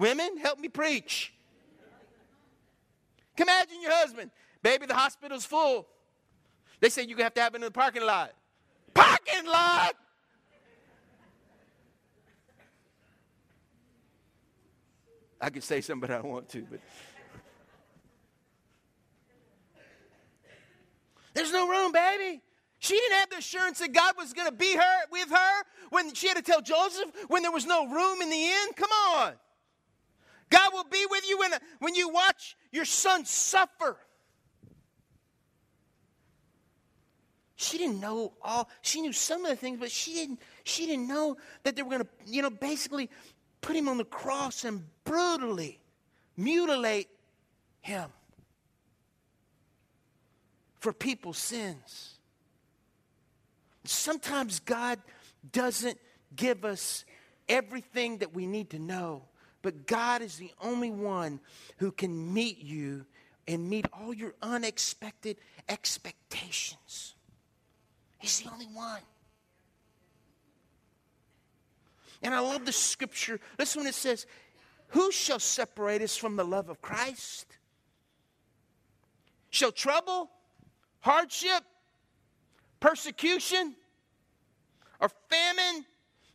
[0.00, 1.30] Women, help me preach.
[3.36, 4.30] Imagine your husband,
[4.62, 5.86] baby, the hospital's full.
[6.80, 8.32] They say you have to have it in the parking lot.
[8.94, 9.94] Parking lot!
[15.38, 16.66] I could say something, but I don't want to.
[16.70, 16.80] But
[21.34, 22.40] there's no room, baby.
[22.78, 26.14] She didn't have the assurance that God was going to be her with her when
[26.14, 28.72] she had to tell Joseph when there was no room in the inn.
[28.76, 29.34] Come on.
[30.50, 33.96] God will be with you when, when you watch your son suffer.
[37.56, 41.06] She didn't know all, she knew some of the things, but she didn't, she didn't
[41.08, 43.10] know that they were going to, you know, basically
[43.60, 45.78] put him on the cross and brutally
[46.36, 47.08] mutilate
[47.80, 48.10] him
[50.80, 52.14] for people's sins.
[53.84, 54.98] Sometimes God
[55.52, 55.98] doesn't
[56.34, 57.04] give us
[57.48, 59.22] everything that we need to know,
[59.62, 61.40] but God is the only one
[61.78, 63.04] who can meet you
[63.46, 65.36] and meet all your unexpected
[65.68, 67.14] expectations.
[68.18, 69.00] He's the only one.
[72.22, 73.40] And I love the scripture.
[73.58, 74.26] Listen when it says,
[74.88, 77.46] Who shall separate us from the love of Christ?
[79.48, 80.30] Shall trouble,
[81.00, 81.64] hardship,
[82.78, 83.74] persecution,
[85.00, 85.86] or famine,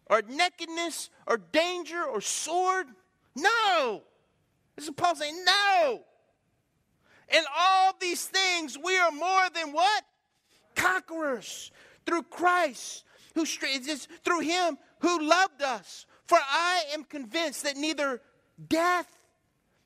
[0.08, 2.88] or nakedness, or danger, or sword?
[3.36, 4.04] No.
[4.76, 6.02] This is Paul saying, No.
[7.34, 10.04] In all these things, we are more than what?
[10.76, 11.72] Conquerors
[12.06, 16.06] through Christ, who through Him who loved us.
[16.28, 18.22] For I am convinced that neither
[18.68, 19.08] death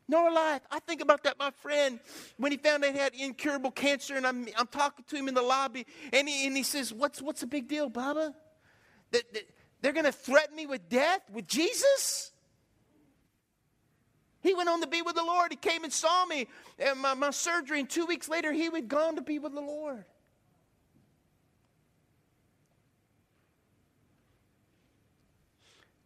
[0.07, 0.61] nor life.
[0.71, 1.99] I think about that, my friend,
[2.37, 5.33] when he found out he had incurable cancer, and I'm, I'm talking to him in
[5.33, 8.33] the lobby, and he, and he says, What's, what's the big deal, Baba?
[9.11, 9.43] That, that
[9.81, 12.31] they're going to threaten me with death with Jesus?
[14.41, 15.51] He went on to be with the Lord.
[15.51, 16.47] He came and saw me
[16.79, 19.61] at my, my surgery, and two weeks later, he had gone to be with the
[19.61, 20.05] Lord.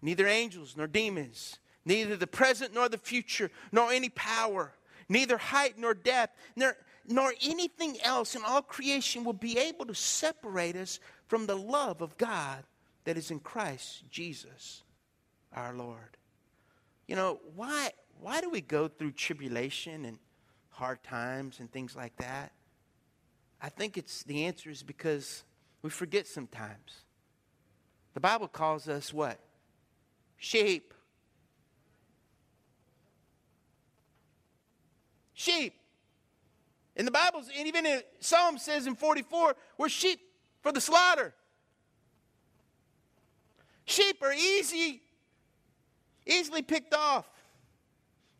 [0.03, 4.73] neither angels nor demons, neither the present nor the future, nor any power,
[5.09, 6.75] neither height nor depth, nor,
[7.07, 12.01] nor anything else in all creation will be able to separate us from the love
[12.01, 12.63] of God
[13.05, 14.83] that is in Christ Jesus
[15.53, 16.17] our Lord.
[17.07, 17.91] You know, why,
[18.23, 20.17] why do we go through tribulation and
[20.69, 22.53] hard times and things like that?
[23.61, 25.43] I think it's the answer is because
[25.81, 27.03] we forget sometimes.
[28.13, 29.39] The Bible calls us what?
[30.43, 30.93] sheep.
[35.33, 35.73] Sheep.
[36.95, 40.19] In the Bible, and even in Psalm says in 44, we're sheep
[40.61, 41.33] for the slaughter.
[43.85, 45.01] Sheep are easy,
[46.25, 47.29] easily picked off,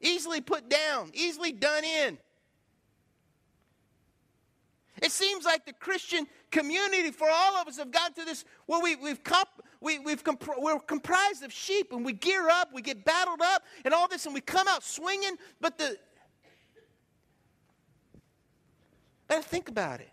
[0.04, 2.18] easily put down, easily done in.
[5.01, 8.80] It seems like the Christian community for all of us have gotten to this where
[8.80, 9.49] we, we've, comp,
[9.82, 13.64] we, we've comp, we're comprised of sheep and we gear up, we get battled up
[13.84, 15.36] and all this and we come out swinging.
[15.60, 15.97] But the,
[19.28, 20.12] but think about it.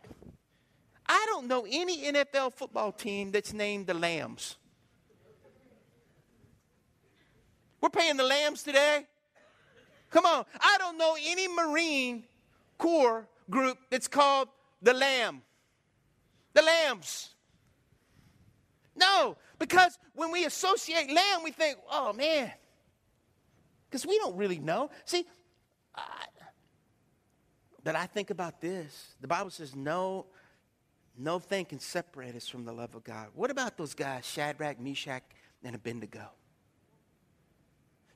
[1.06, 4.56] I don't know any NFL football team that's named the Lambs.
[7.80, 9.06] We're paying the Lambs today.
[10.10, 10.44] Come on.
[10.60, 12.24] I don't know any Marine
[12.78, 14.48] Corps group that's called
[14.82, 15.42] the lamb.
[16.52, 17.30] The lambs.
[18.96, 22.52] No, because when we associate lamb, we think, oh man,
[23.88, 24.90] because we don't really know.
[25.04, 25.24] See,
[25.94, 26.26] I,
[27.82, 29.14] But I think about this.
[29.20, 30.26] The Bible says no,
[31.16, 33.28] no thing can separate us from the love of God.
[33.34, 35.22] What about those guys, Shadrach, Meshach,
[35.64, 36.30] and Abednego?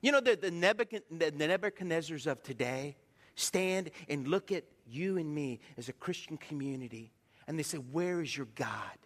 [0.05, 2.95] You know, the, the, Nebuchadnezzars of today
[3.33, 7.11] stand and look at you and me as a Christian community,
[7.47, 8.99] and they say, Where is your God?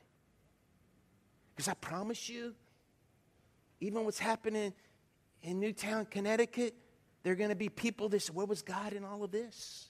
[1.55, 2.53] Because I promise you,
[3.79, 4.73] even what's happening
[5.41, 6.75] in Newtown, Connecticut,
[7.23, 9.87] there are going to be people that say, Where was God in all of this?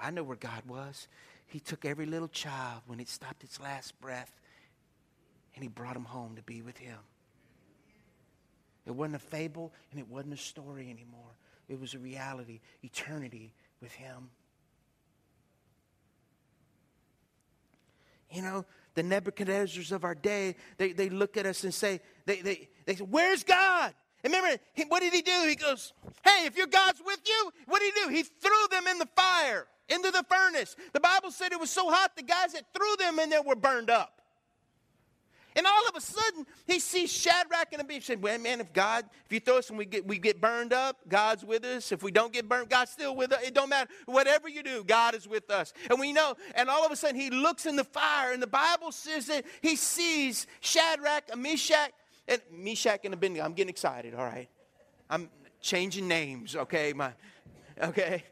[0.00, 1.08] I know where God was.
[1.44, 4.40] He took every little child when it stopped its last breath
[5.54, 7.00] and he brought them home to be with him.
[8.86, 11.30] It wasn't a fable and it wasn't a story anymore.
[11.68, 14.30] It was a reality, eternity with him.
[18.30, 18.64] You know,
[18.94, 22.96] the Nebuchadnezzars of our day, they, they look at us and say, they, they, they
[22.96, 23.94] say, Where's God?
[24.22, 25.46] And remember, he, what did he do?
[25.46, 25.92] He goes,
[26.24, 28.08] Hey, if your God's with you, what did he do?
[28.08, 30.76] He threw them in the fire, into the furnace.
[30.92, 33.56] The Bible said it was so hot, the guys that threw them in there were
[33.56, 34.13] burned up.
[35.56, 38.04] And all of a sudden, he sees Shadrach and Abednego.
[38.04, 40.72] Said, well, man, if God, if you throw us and we get, we get burned
[40.72, 41.92] up, God's with us.
[41.92, 43.40] If we don't get burned, God's still with us.
[43.42, 43.88] It don't matter.
[44.06, 45.72] Whatever you do, God is with us.
[45.88, 48.48] And we know, and all of a sudden, he looks in the fire, and the
[48.48, 51.92] Bible says that he sees Shadrach, Meshach,
[52.26, 53.44] and Meshach and Abednego.
[53.44, 54.48] I'm getting excited, all right?
[55.08, 55.30] I'm
[55.60, 56.92] changing names, okay?
[56.92, 57.12] My,
[57.80, 58.24] okay?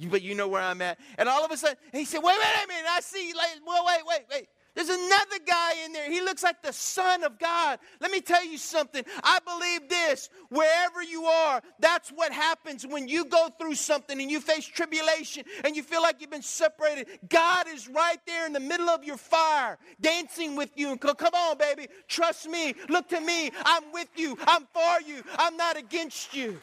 [0.00, 0.98] But you know where I'm at.
[1.18, 2.86] And all of a sudden, he said, wait, wait a minute.
[2.88, 4.48] I see, like, well, wait, wait, wait.
[4.74, 6.10] There's another guy in there.
[6.10, 7.80] He looks like the Son of God.
[8.00, 9.04] Let me tell you something.
[9.22, 10.30] I believe this.
[10.48, 15.44] Wherever you are, that's what happens when you go through something and you face tribulation
[15.64, 17.08] and you feel like you've been separated.
[17.28, 20.96] God is right there in the middle of your fire, dancing with you.
[20.96, 21.88] Come on, baby.
[22.06, 22.74] Trust me.
[22.88, 23.50] Look to me.
[23.64, 24.38] I'm with you.
[24.46, 25.22] I'm for you.
[25.36, 26.60] I'm not against you.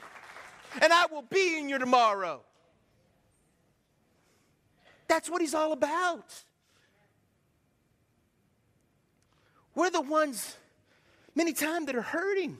[0.82, 2.41] And I will be in your tomorrow.
[5.08, 6.34] That's what he's all about.
[9.78, 10.58] We're the ones,
[11.36, 12.58] many times, that are hurting.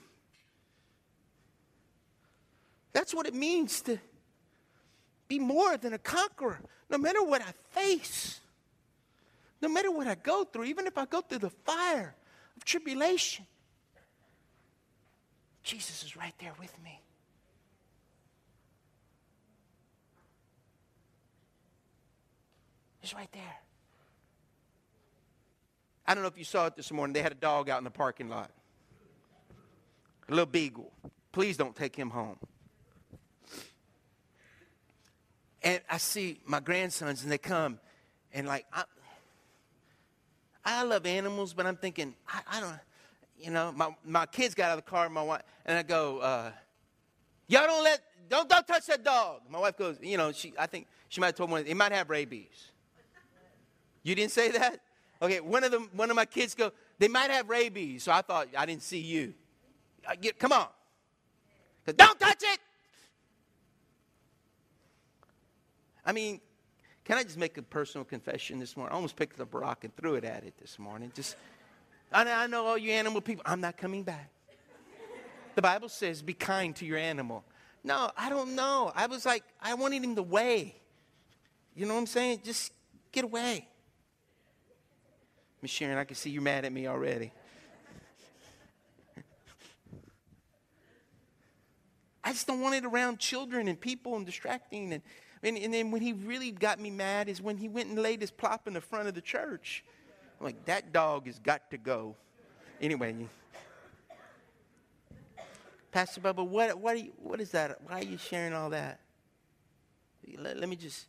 [2.94, 3.98] That's what it means to
[5.28, 6.60] be more than a conqueror,
[6.92, 8.40] no matter what I face,
[9.64, 12.14] no matter what I go through, even if I go through the fire
[12.56, 13.48] of tribulation.
[15.64, 17.02] Jesus is right there with me.
[23.00, 23.67] He's right there.
[26.08, 27.14] I don't know if you saw it this morning.
[27.14, 28.50] They had a dog out in the parking lot.
[30.30, 30.92] A little beagle.
[31.32, 32.38] Please don't take him home.
[35.64, 37.80] And I see my grandsons, and they come,
[38.32, 38.84] and like, I,
[40.64, 42.80] I love animals, but I'm thinking, I, I don't,
[43.38, 46.20] you know, my, my kids got out of the car, my wife, and I go,
[46.20, 46.52] uh,
[47.48, 49.42] y'all don't let, don't, don't touch that dog.
[49.50, 51.92] My wife goes, you know, she, I think she might have told one, he might
[51.92, 52.72] have rabies.
[54.04, 54.80] You didn't say that?
[55.22, 58.22] Okay, one of them, one of my kids go, they might have rabies, so I
[58.22, 59.34] thought I didn't see you.
[60.08, 60.68] I get, come on.
[61.86, 62.60] Don't touch it.
[66.06, 66.40] I mean,
[67.04, 68.92] can I just make a personal confession this morning?
[68.94, 71.12] I almost picked up a rock and threw it at it this morning.
[71.16, 71.36] Just,
[72.12, 73.44] I, I know all you animal people.
[73.46, 74.30] I'm not coming back.
[75.56, 77.44] The Bible says, "Be kind to your animal."
[77.84, 78.92] No, I don't know.
[78.96, 80.76] I was like, I wanted him to weigh.
[81.76, 82.42] You know what I'm saying?
[82.44, 82.74] Just
[83.12, 83.68] get away.
[85.62, 87.32] Miss Sharon, I can see you're mad at me already.
[92.24, 94.92] I just don't want it around children and people and distracting.
[94.92, 95.02] And,
[95.42, 98.20] and, and, then when he really got me mad is when he went and laid
[98.20, 99.84] his plop in the front of the church.
[100.40, 102.16] I'm like, that dog has got to go.
[102.82, 103.16] Anyway,
[105.92, 107.80] Pastor Bubba, what, what, you, what is that?
[107.88, 109.00] Why are you sharing all that?
[110.38, 111.08] Let, let me just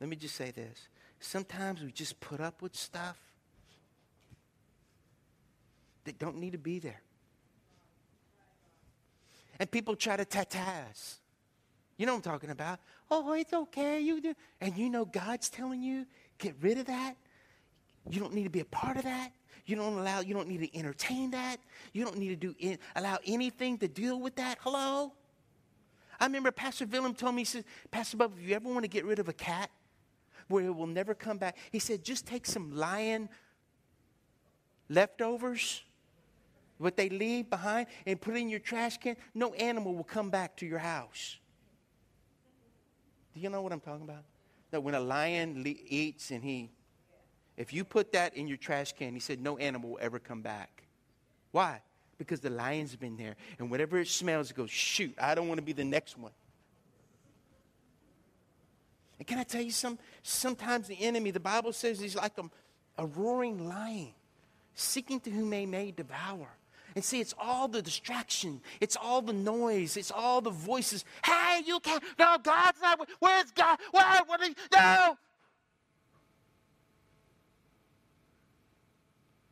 [0.00, 0.88] let me just say this.
[1.18, 3.18] Sometimes we just put up with stuff
[6.04, 7.00] that don't need to be there.
[9.58, 11.16] And people try to tataz.
[11.96, 12.80] You know what I'm talking about.
[13.10, 14.00] Oh, it's okay.
[14.00, 14.34] You do.
[14.60, 16.06] And you know God's telling you,
[16.38, 17.14] get rid of that.
[18.10, 19.30] You don't need to be a part of that.
[19.66, 21.58] You don't allow, you don't need to entertain that.
[21.92, 24.58] You don't need to do in, allow anything to deal with that.
[24.60, 25.12] Hello?
[26.20, 28.88] I remember Pastor Willem told me, he said, Pastor Bob, if you ever want to
[28.88, 29.70] get rid of a cat
[30.48, 33.28] where it will never come back, he said, just take some lion
[34.88, 35.82] leftovers
[36.84, 40.54] what they leave behind and put in your trash can, no animal will come back
[40.56, 41.38] to your house.
[43.34, 44.22] Do you know what I'm talking about?
[44.70, 46.70] That when a lion le- eats and he,
[47.56, 50.42] if you put that in your trash can, he said, no animal will ever come
[50.42, 50.84] back.
[51.52, 51.80] Why?
[52.18, 53.36] Because the lion's been there.
[53.58, 56.32] And whatever it smells, it goes, shoot, I don't want to be the next one.
[59.18, 59.98] And can I tell you some?
[60.22, 64.12] Sometimes the enemy, the Bible says he's like a, a roaring lion,
[64.74, 66.48] seeking to whom they may devour.
[66.94, 68.60] And see, it's all the distraction.
[68.80, 69.96] It's all the noise.
[69.96, 71.04] It's all the voices.
[71.24, 72.02] Hey, you can't.
[72.18, 73.08] No, God's not.
[73.18, 73.78] Where's God?
[73.90, 74.20] Where?
[74.26, 74.54] What are you?
[74.72, 75.16] No.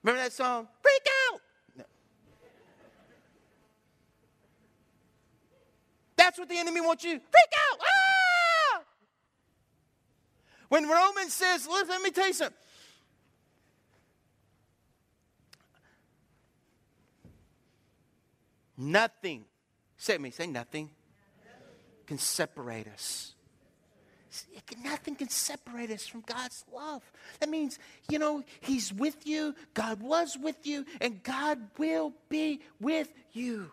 [0.02, 0.68] Remember that song?
[0.82, 1.40] Freak out.
[1.78, 1.84] No.
[6.16, 7.10] That's what the enemy wants you.
[7.10, 7.78] Freak out.
[7.80, 8.82] Ah!
[10.68, 12.56] When Romans says, let me tell you something.
[18.82, 19.44] Nothing,
[19.96, 20.90] say me, say nothing,
[22.04, 23.34] can separate us.
[24.82, 27.02] Nothing can separate us from God's love.
[27.38, 27.78] That means,
[28.10, 33.70] you know, He's with you, God was with you, and God will be with you.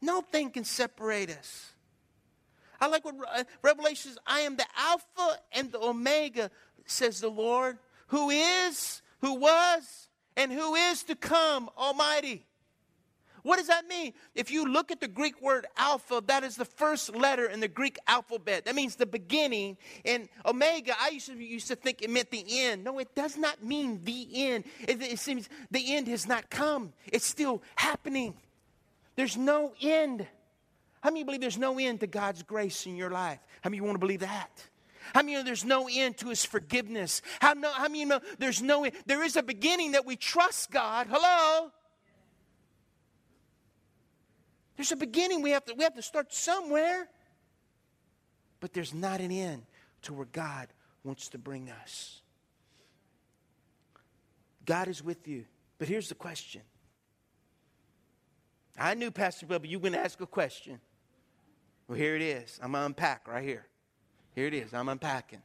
[0.00, 1.72] Nothing can separate us.
[2.80, 6.48] I like what uh, Revelation says I am the Alpha and the Omega,
[6.86, 7.78] says the Lord,
[8.08, 12.46] who is, who was, and who is to come, Almighty.
[13.44, 14.14] What does that mean?
[14.34, 17.68] If you look at the Greek word alpha, that is the first letter in the
[17.68, 18.64] Greek alphabet.
[18.64, 19.76] That means the beginning.
[20.06, 22.84] And omega, I used to, used to think it meant the end.
[22.84, 24.64] No, it does not mean the end.
[24.88, 28.32] It, it seems the end has not come, it's still happening.
[29.14, 30.26] There's no end.
[31.02, 33.40] How many believe there's no end to God's grace in your life?
[33.60, 34.50] How many want to believe that?
[35.12, 37.20] How many know there's no end to his forgiveness?
[37.40, 38.94] How, no, how many know there's no end?
[39.04, 41.08] There is a beginning that we trust God.
[41.10, 41.70] Hello?
[44.76, 45.42] There's a beginning.
[45.42, 47.08] We have to, we have to start somewhere.
[48.60, 49.62] But there's not an end
[50.02, 50.68] to where God
[51.02, 52.20] wants to bring us.
[54.64, 55.44] God is with you.
[55.78, 56.62] But here's the question.
[58.78, 60.80] I knew, Pastor Bubba, you were going to ask a question.
[61.86, 62.58] Well, here it is.
[62.62, 63.66] I'm going to unpack right here.
[64.34, 64.72] Here it is.
[64.72, 65.42] I'm unpacking.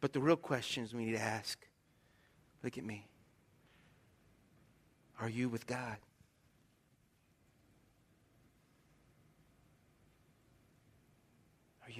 [0.00, 1.58] But the real questions we need to ask
[2.62, 3.08] look at me.
[5.20, 5.96] Are you with God?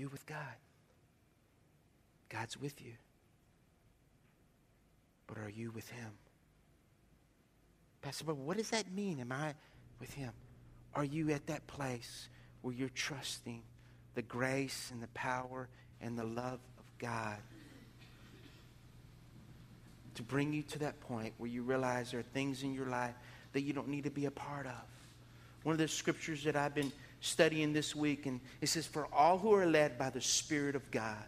[0.02, 0.56] You with God?
[2.28, 2.92] God's with you.
[5.28, 6.10] But are you with Him?
[8.02, 9.20] Pastor, but what does that mean?
[9.20, 9.54] Am I
[10.00, 10.32] with Him?
[10.92, 12.28] Are you at that place
[12.62, 13.62] where you're trusting
[14.14, 15.68] the grace and the power
[16.00, 17.38] and the love of God
[20.16, 23.14] to bring you to that point where you realize there are things in your life
[23.52, 24.82] that you don't need to be a part of?
[25.62, 26.90] One of the scriptures that I've been
[27.22, 30.90] studying this week, and it says, For all who are led by the Spirit of
[30.90, 31.24] God,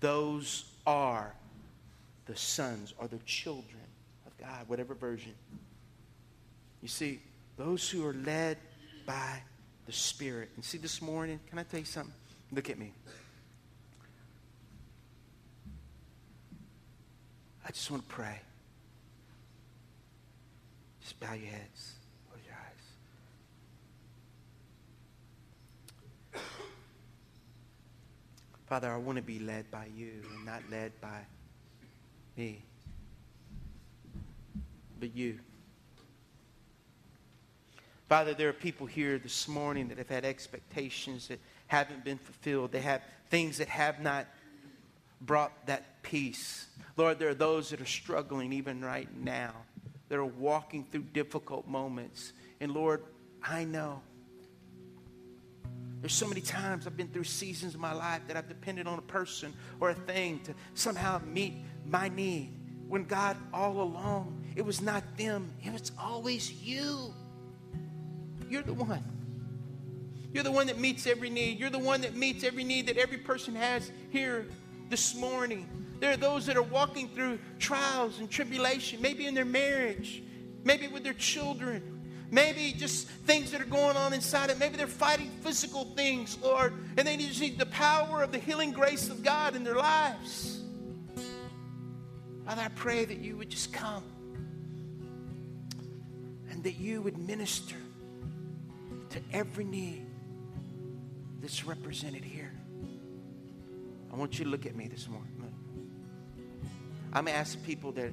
[0.00, 1.34] those are
[2.26, 3.82] the sons or the children
[4.26, 5.34] of God, whatever version.
[6.80, 7.20] You see,
[7.56, 8.58] those who are led
[9.04, 9.42] by
[9.86, 10.50] the Spirit.
[10.54, 12.14] And see, this morning, can I tell you something?
[12.52, 12.92] Look at me.
[17.66, 18.40] I just want to pray.
[21.00, 21.93] Just bow your heads.
[28.66, 31.20] Father, I want to be led by you and not led by
[32.36, 32.64] me,
[34.98, 35.38] but you.
[38.08, 42.72] Father, there are people here this morning that have had expectations that haven't been fulfilled.
[42.72, 44.26] They have things that have not
[45.20, 46.66] brought that peace.
[46.96, 49.54] Lord, there are those that are struggling even right now,
[50.08, 52.32] that are walking through difficult moments.
[52.60, 53.02] And Lord,
[53.42, 54.02] I know
[56.04, 58.98] there's so many times I've been through seasons of my life that I've depended on
[58.98, 61.54] a person or a thing to somehow meet
[61.86, 62.52] my need.
[62.86, 67.14] When God, all along, it was not them, it was always you.
[68.50, 69.02] You're the one.
[70.34, 71.58] You're the one that meets every need.
[71.58, 74.46] You're the one that meets every need that every person has here
[74.90, 75.66] this morning.
[76.00, 80.22] There are those that are walking through trials and tribulation, maybe in their marriage,
[80.64, 81.93] maybe with their children,
[82.34, 84.58] Maybe just things that are going on inside it.
[84.58, 88.72] Maybe they're fighting physical things, Lord, and they just need the power of the healing
[88.72, 90.60] grace of God in their lives.
[92.44, 94.02] Father, I pray that you would just come
[96.50, 97.76] and that you would minister
[99.10, 100.04] to every need
[101.40, 102.52] that's represented here.
[104.12, 105.30] I want you to look at me this morning.
[107.12, 108.10] I'm going to ask people that,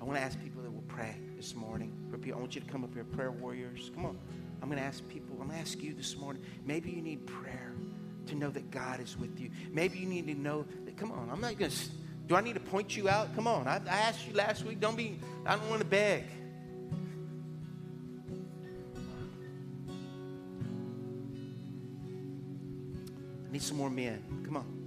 [0.00, 2.01] I want to ask people that will pray this morning.
[2.14, 3.90] I want you to come up here, prayer warriors.
[3.94, 4.18] Come on.
[4.60, 6.42] I'm going to ask people, I'm going to ask you this morning.
[6.64, 7.72] Maybe you need prayer
[8.26, 9.50] to know that God is with you.
[9.72, 11.76] Maybe you need to know that, come on, I'm not going to,
[12.28, 13.34] do I need to point you out?
[13.34, 13.66] Come on.
[13.66, 16.24] I, I asked you last week, don't be, I don't want to beg.
[23.48, 24.22] I need some more men.
[24.44, 24.78] Come on.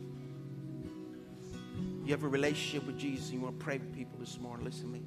[2.05, 4.63] You have a relationship with Jesus and you want to pray with people this morning.
[4.63, 5.01] Listen to me.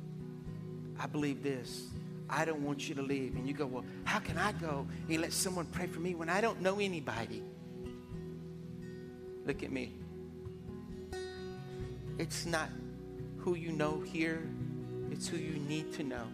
[1.00, 1.86] I believe this.
[2.31, 3.35] I don't want you to leave.
[3.35, 6.29] And you go, Well, how can I go and let someone pray for me when
[6.29, 7.43] I don't know anybody?
[9.45, 9.95] Look at me.
[12.18, 12.68] It's not
[13.39, 14.43] who you know here,
[15.11, 16.26] it's who you need to know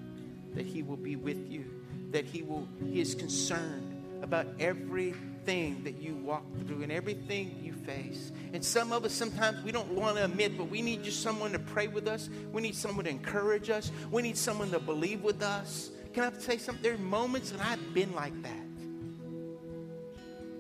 [0.55, 1.65] that He will be with you,
[2.11, 8.33] that He will, He is concerned about everything that you walk through and everything face.
[8.53, 11.53] And some of us sometimes we don't want to admit, but we need just someone
[11.53, 12.29] to pray with us.
[12.53, 13.91] We need someone to encourage us.
[14.11, 15.91] We need someone to believe with us.
[16.13, 16.83] Can I say something?
[16.83, 18.65] There are moments, and I've been like that.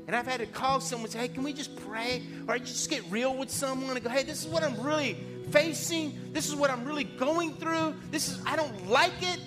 [0.06, 2.22] And I've had to call someone and say, hey, can we just pray?
[2.46, 5.16] Or I just get real with someone and go, hey, this is what I'm really
[5.50, 6.18] facing.
[6.32, 7.94] This is what I'm really going through.
[8.10, 9.40] This is, I don't like it.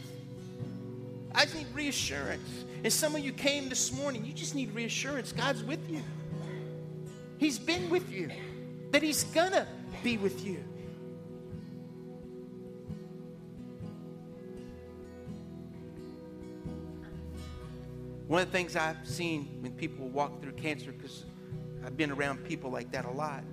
[1.36, 2.66] I just need reassurance.
[2.84, 5.32] And some of you came this morning, you just need reassurance.
[5.32, 6.02] God's with you.
[7.38, 8.30] He's been with you,
[8.92, 9.68] that He's gonna
[10.04, 10.64] be with you.
[18.28, 21.24] One of the things I've seen when people walk through cancer, because
[21.86, 23.44] I've been around people like that a lot,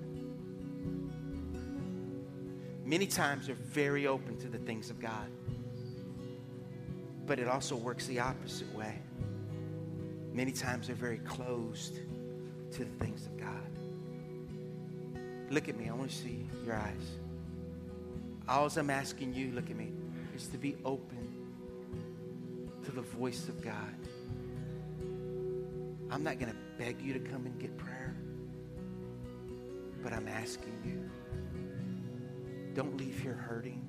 [2.85, 5.28] many times they're very open to the things of God.
[7.26, 8.99] But it also works the opposite way.
[10.32, 12.01] Many times they're very closed
[12.72, 13.73] to the things of God.
[15.51, 15.88] Look at me.
[15.88, 17.18] I want to see your eyes.
[18.49, 19.92] All I'm asking you, look at me,
[20.36, 21.32] is to be open
[22.84, 23.95] to the voice of God.
[26.11, 28.14] I'm not going to beg you to come and get prayer,
[30.03, 31.11] but I'm asking you.
[32.74, 33.82] Don't leave here hurting.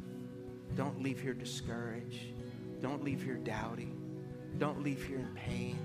[0.75, 2.33] Don't leave here discouraged.
[2.81, 3.99] Don't leave here doubting.
[4.57, 5.77] Don't leave here in pain.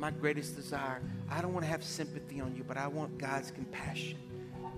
[0.00, 3.50] My greatest desire, I don't want to have sympathy on you, but I want God's
[3.50, 4.16] compassion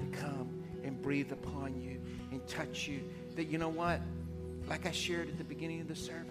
[0.00, 2.00] to come and breathe upon you
[2.32, 3.04] and touch you.
[3.36, 4.00] That you know what?
[4.68, 6.26] Like I shared at the beginning of the service,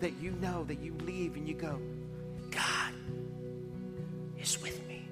[0.00, 1.78] that you know that you leave and you go,
[2.50, 2.94] God
[4.40, 5.06] is with me.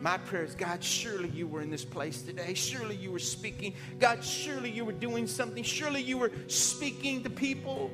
[0.00, 2.54] My prayer is, God, surely you were in this place today.
[2.54, 3.74] Surely you were speaking.
[3.98, 5.64] God, surely you were doing something.
[5.64, 7.90] Surely you were speaking to people.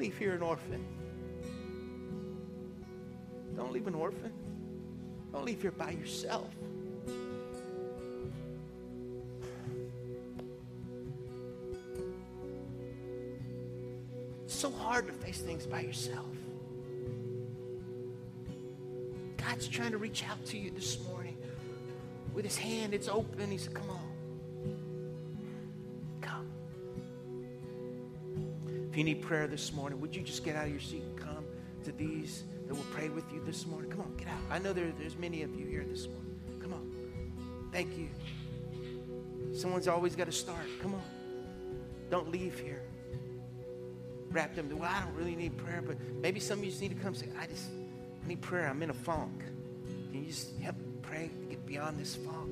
[0.00, 0.82] Leave here an orphan.
[3.54, 4.32] Don't leave an orphan.
[5.30, 6.48] Don't leave here by yourself.
[14.44, 16.26] It's so hard to face things by yourself.
[19.36, 21.36] God's trying to reach out to you this morning
[22.32, 23.50] with his hand, it's open.
[23.50, 24.19] He said, Come on.
[28.90, 31.16] If you need prayer this morning, would you just get out of your seat and
[31.16, 31.44] come
[31.84, 33.88] to these that will pray with you this morning?
[33.88, 34.40] Come on, get out.
[34.50, 36.40] I know there, there's many of you here this morning.
[36.60, 37.70] Come on.
[37.70, 38.08] Thank you.
[39.52, 40.66] Someone's always got to start.
[40.82, 41.02] Come on.
[42.10, 42.82] Don't leave here.
[44.32, 44.68] Wrap them.
[44.76, 47.14] Well, I don't really need prayer, but maybe some of you just need to come
[47.14, 47.66] say, I just
[48.24, 48.68] I need prayer.
[48.68, 49.44] I'm in a funk.
[50.10, 52.50] Can you just help pray to get beyond this funk?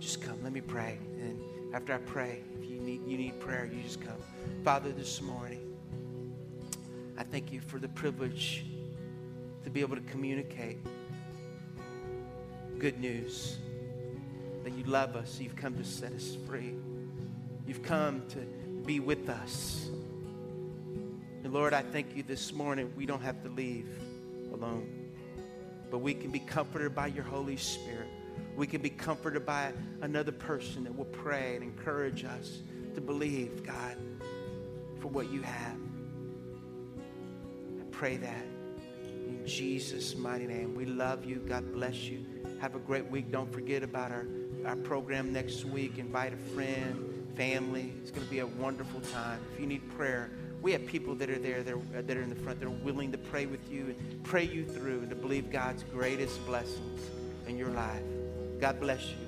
[0.00, 0.42] Just come.
[0.42, 0.98] Let me pray.
[1.20, 1.40] And
[1.74, 4.16] after I pray, if you need you need prayer, you just come.
[4.64, 5.74] Father, this morning,
[7.16, 8.64] I thank you for the privilege
[9.64, 10.78] to be able to communicate
[12.78, 13.58] good news
[14.64, 15.38] that you love us.
[15.40, 16.74] You've come to set us free.
[17.66, 18.38] You've come to
[18.84, 19.88] be with us.
[21.44, 22.92] And Lord, I thank you this morning.
[22.96, 23.88] We don't have to leave
[24.52, 24.88] alone,
[25.90, 28.08] but we can be comforted by your Holy Spirit.
[28.56, 32.62] We can be comforted by another person that will pray and encourage us
[32.94, 33.96] to believe, God,
[35.00, 35.76] for what you have.
[37.80, 38.44] I pray that
[39.28, 40.74] in Jesus' mighty name.
[40.74, 41.36] We love you.
[41.36, 42.24] God bless you.
[42.60, 43.30] Have a great week.
[43.30, 44.26] Don't forget about our,
[44.66, 45.98] our program next week.
[45.98, 47.92] Invite a friend family.
[48.02, 49.40] It's going to be a wonderful time.
[49.52, 50.30] If you need prayer,
[50.60, 52.70] we have people that are there that are, that are in the front that are
[52.70, 57.00] willing to pray with you and pray you through and to believe God's greatest blessings
[57.48, 58.02] in your life.
[58.60, 59.21] God bless you.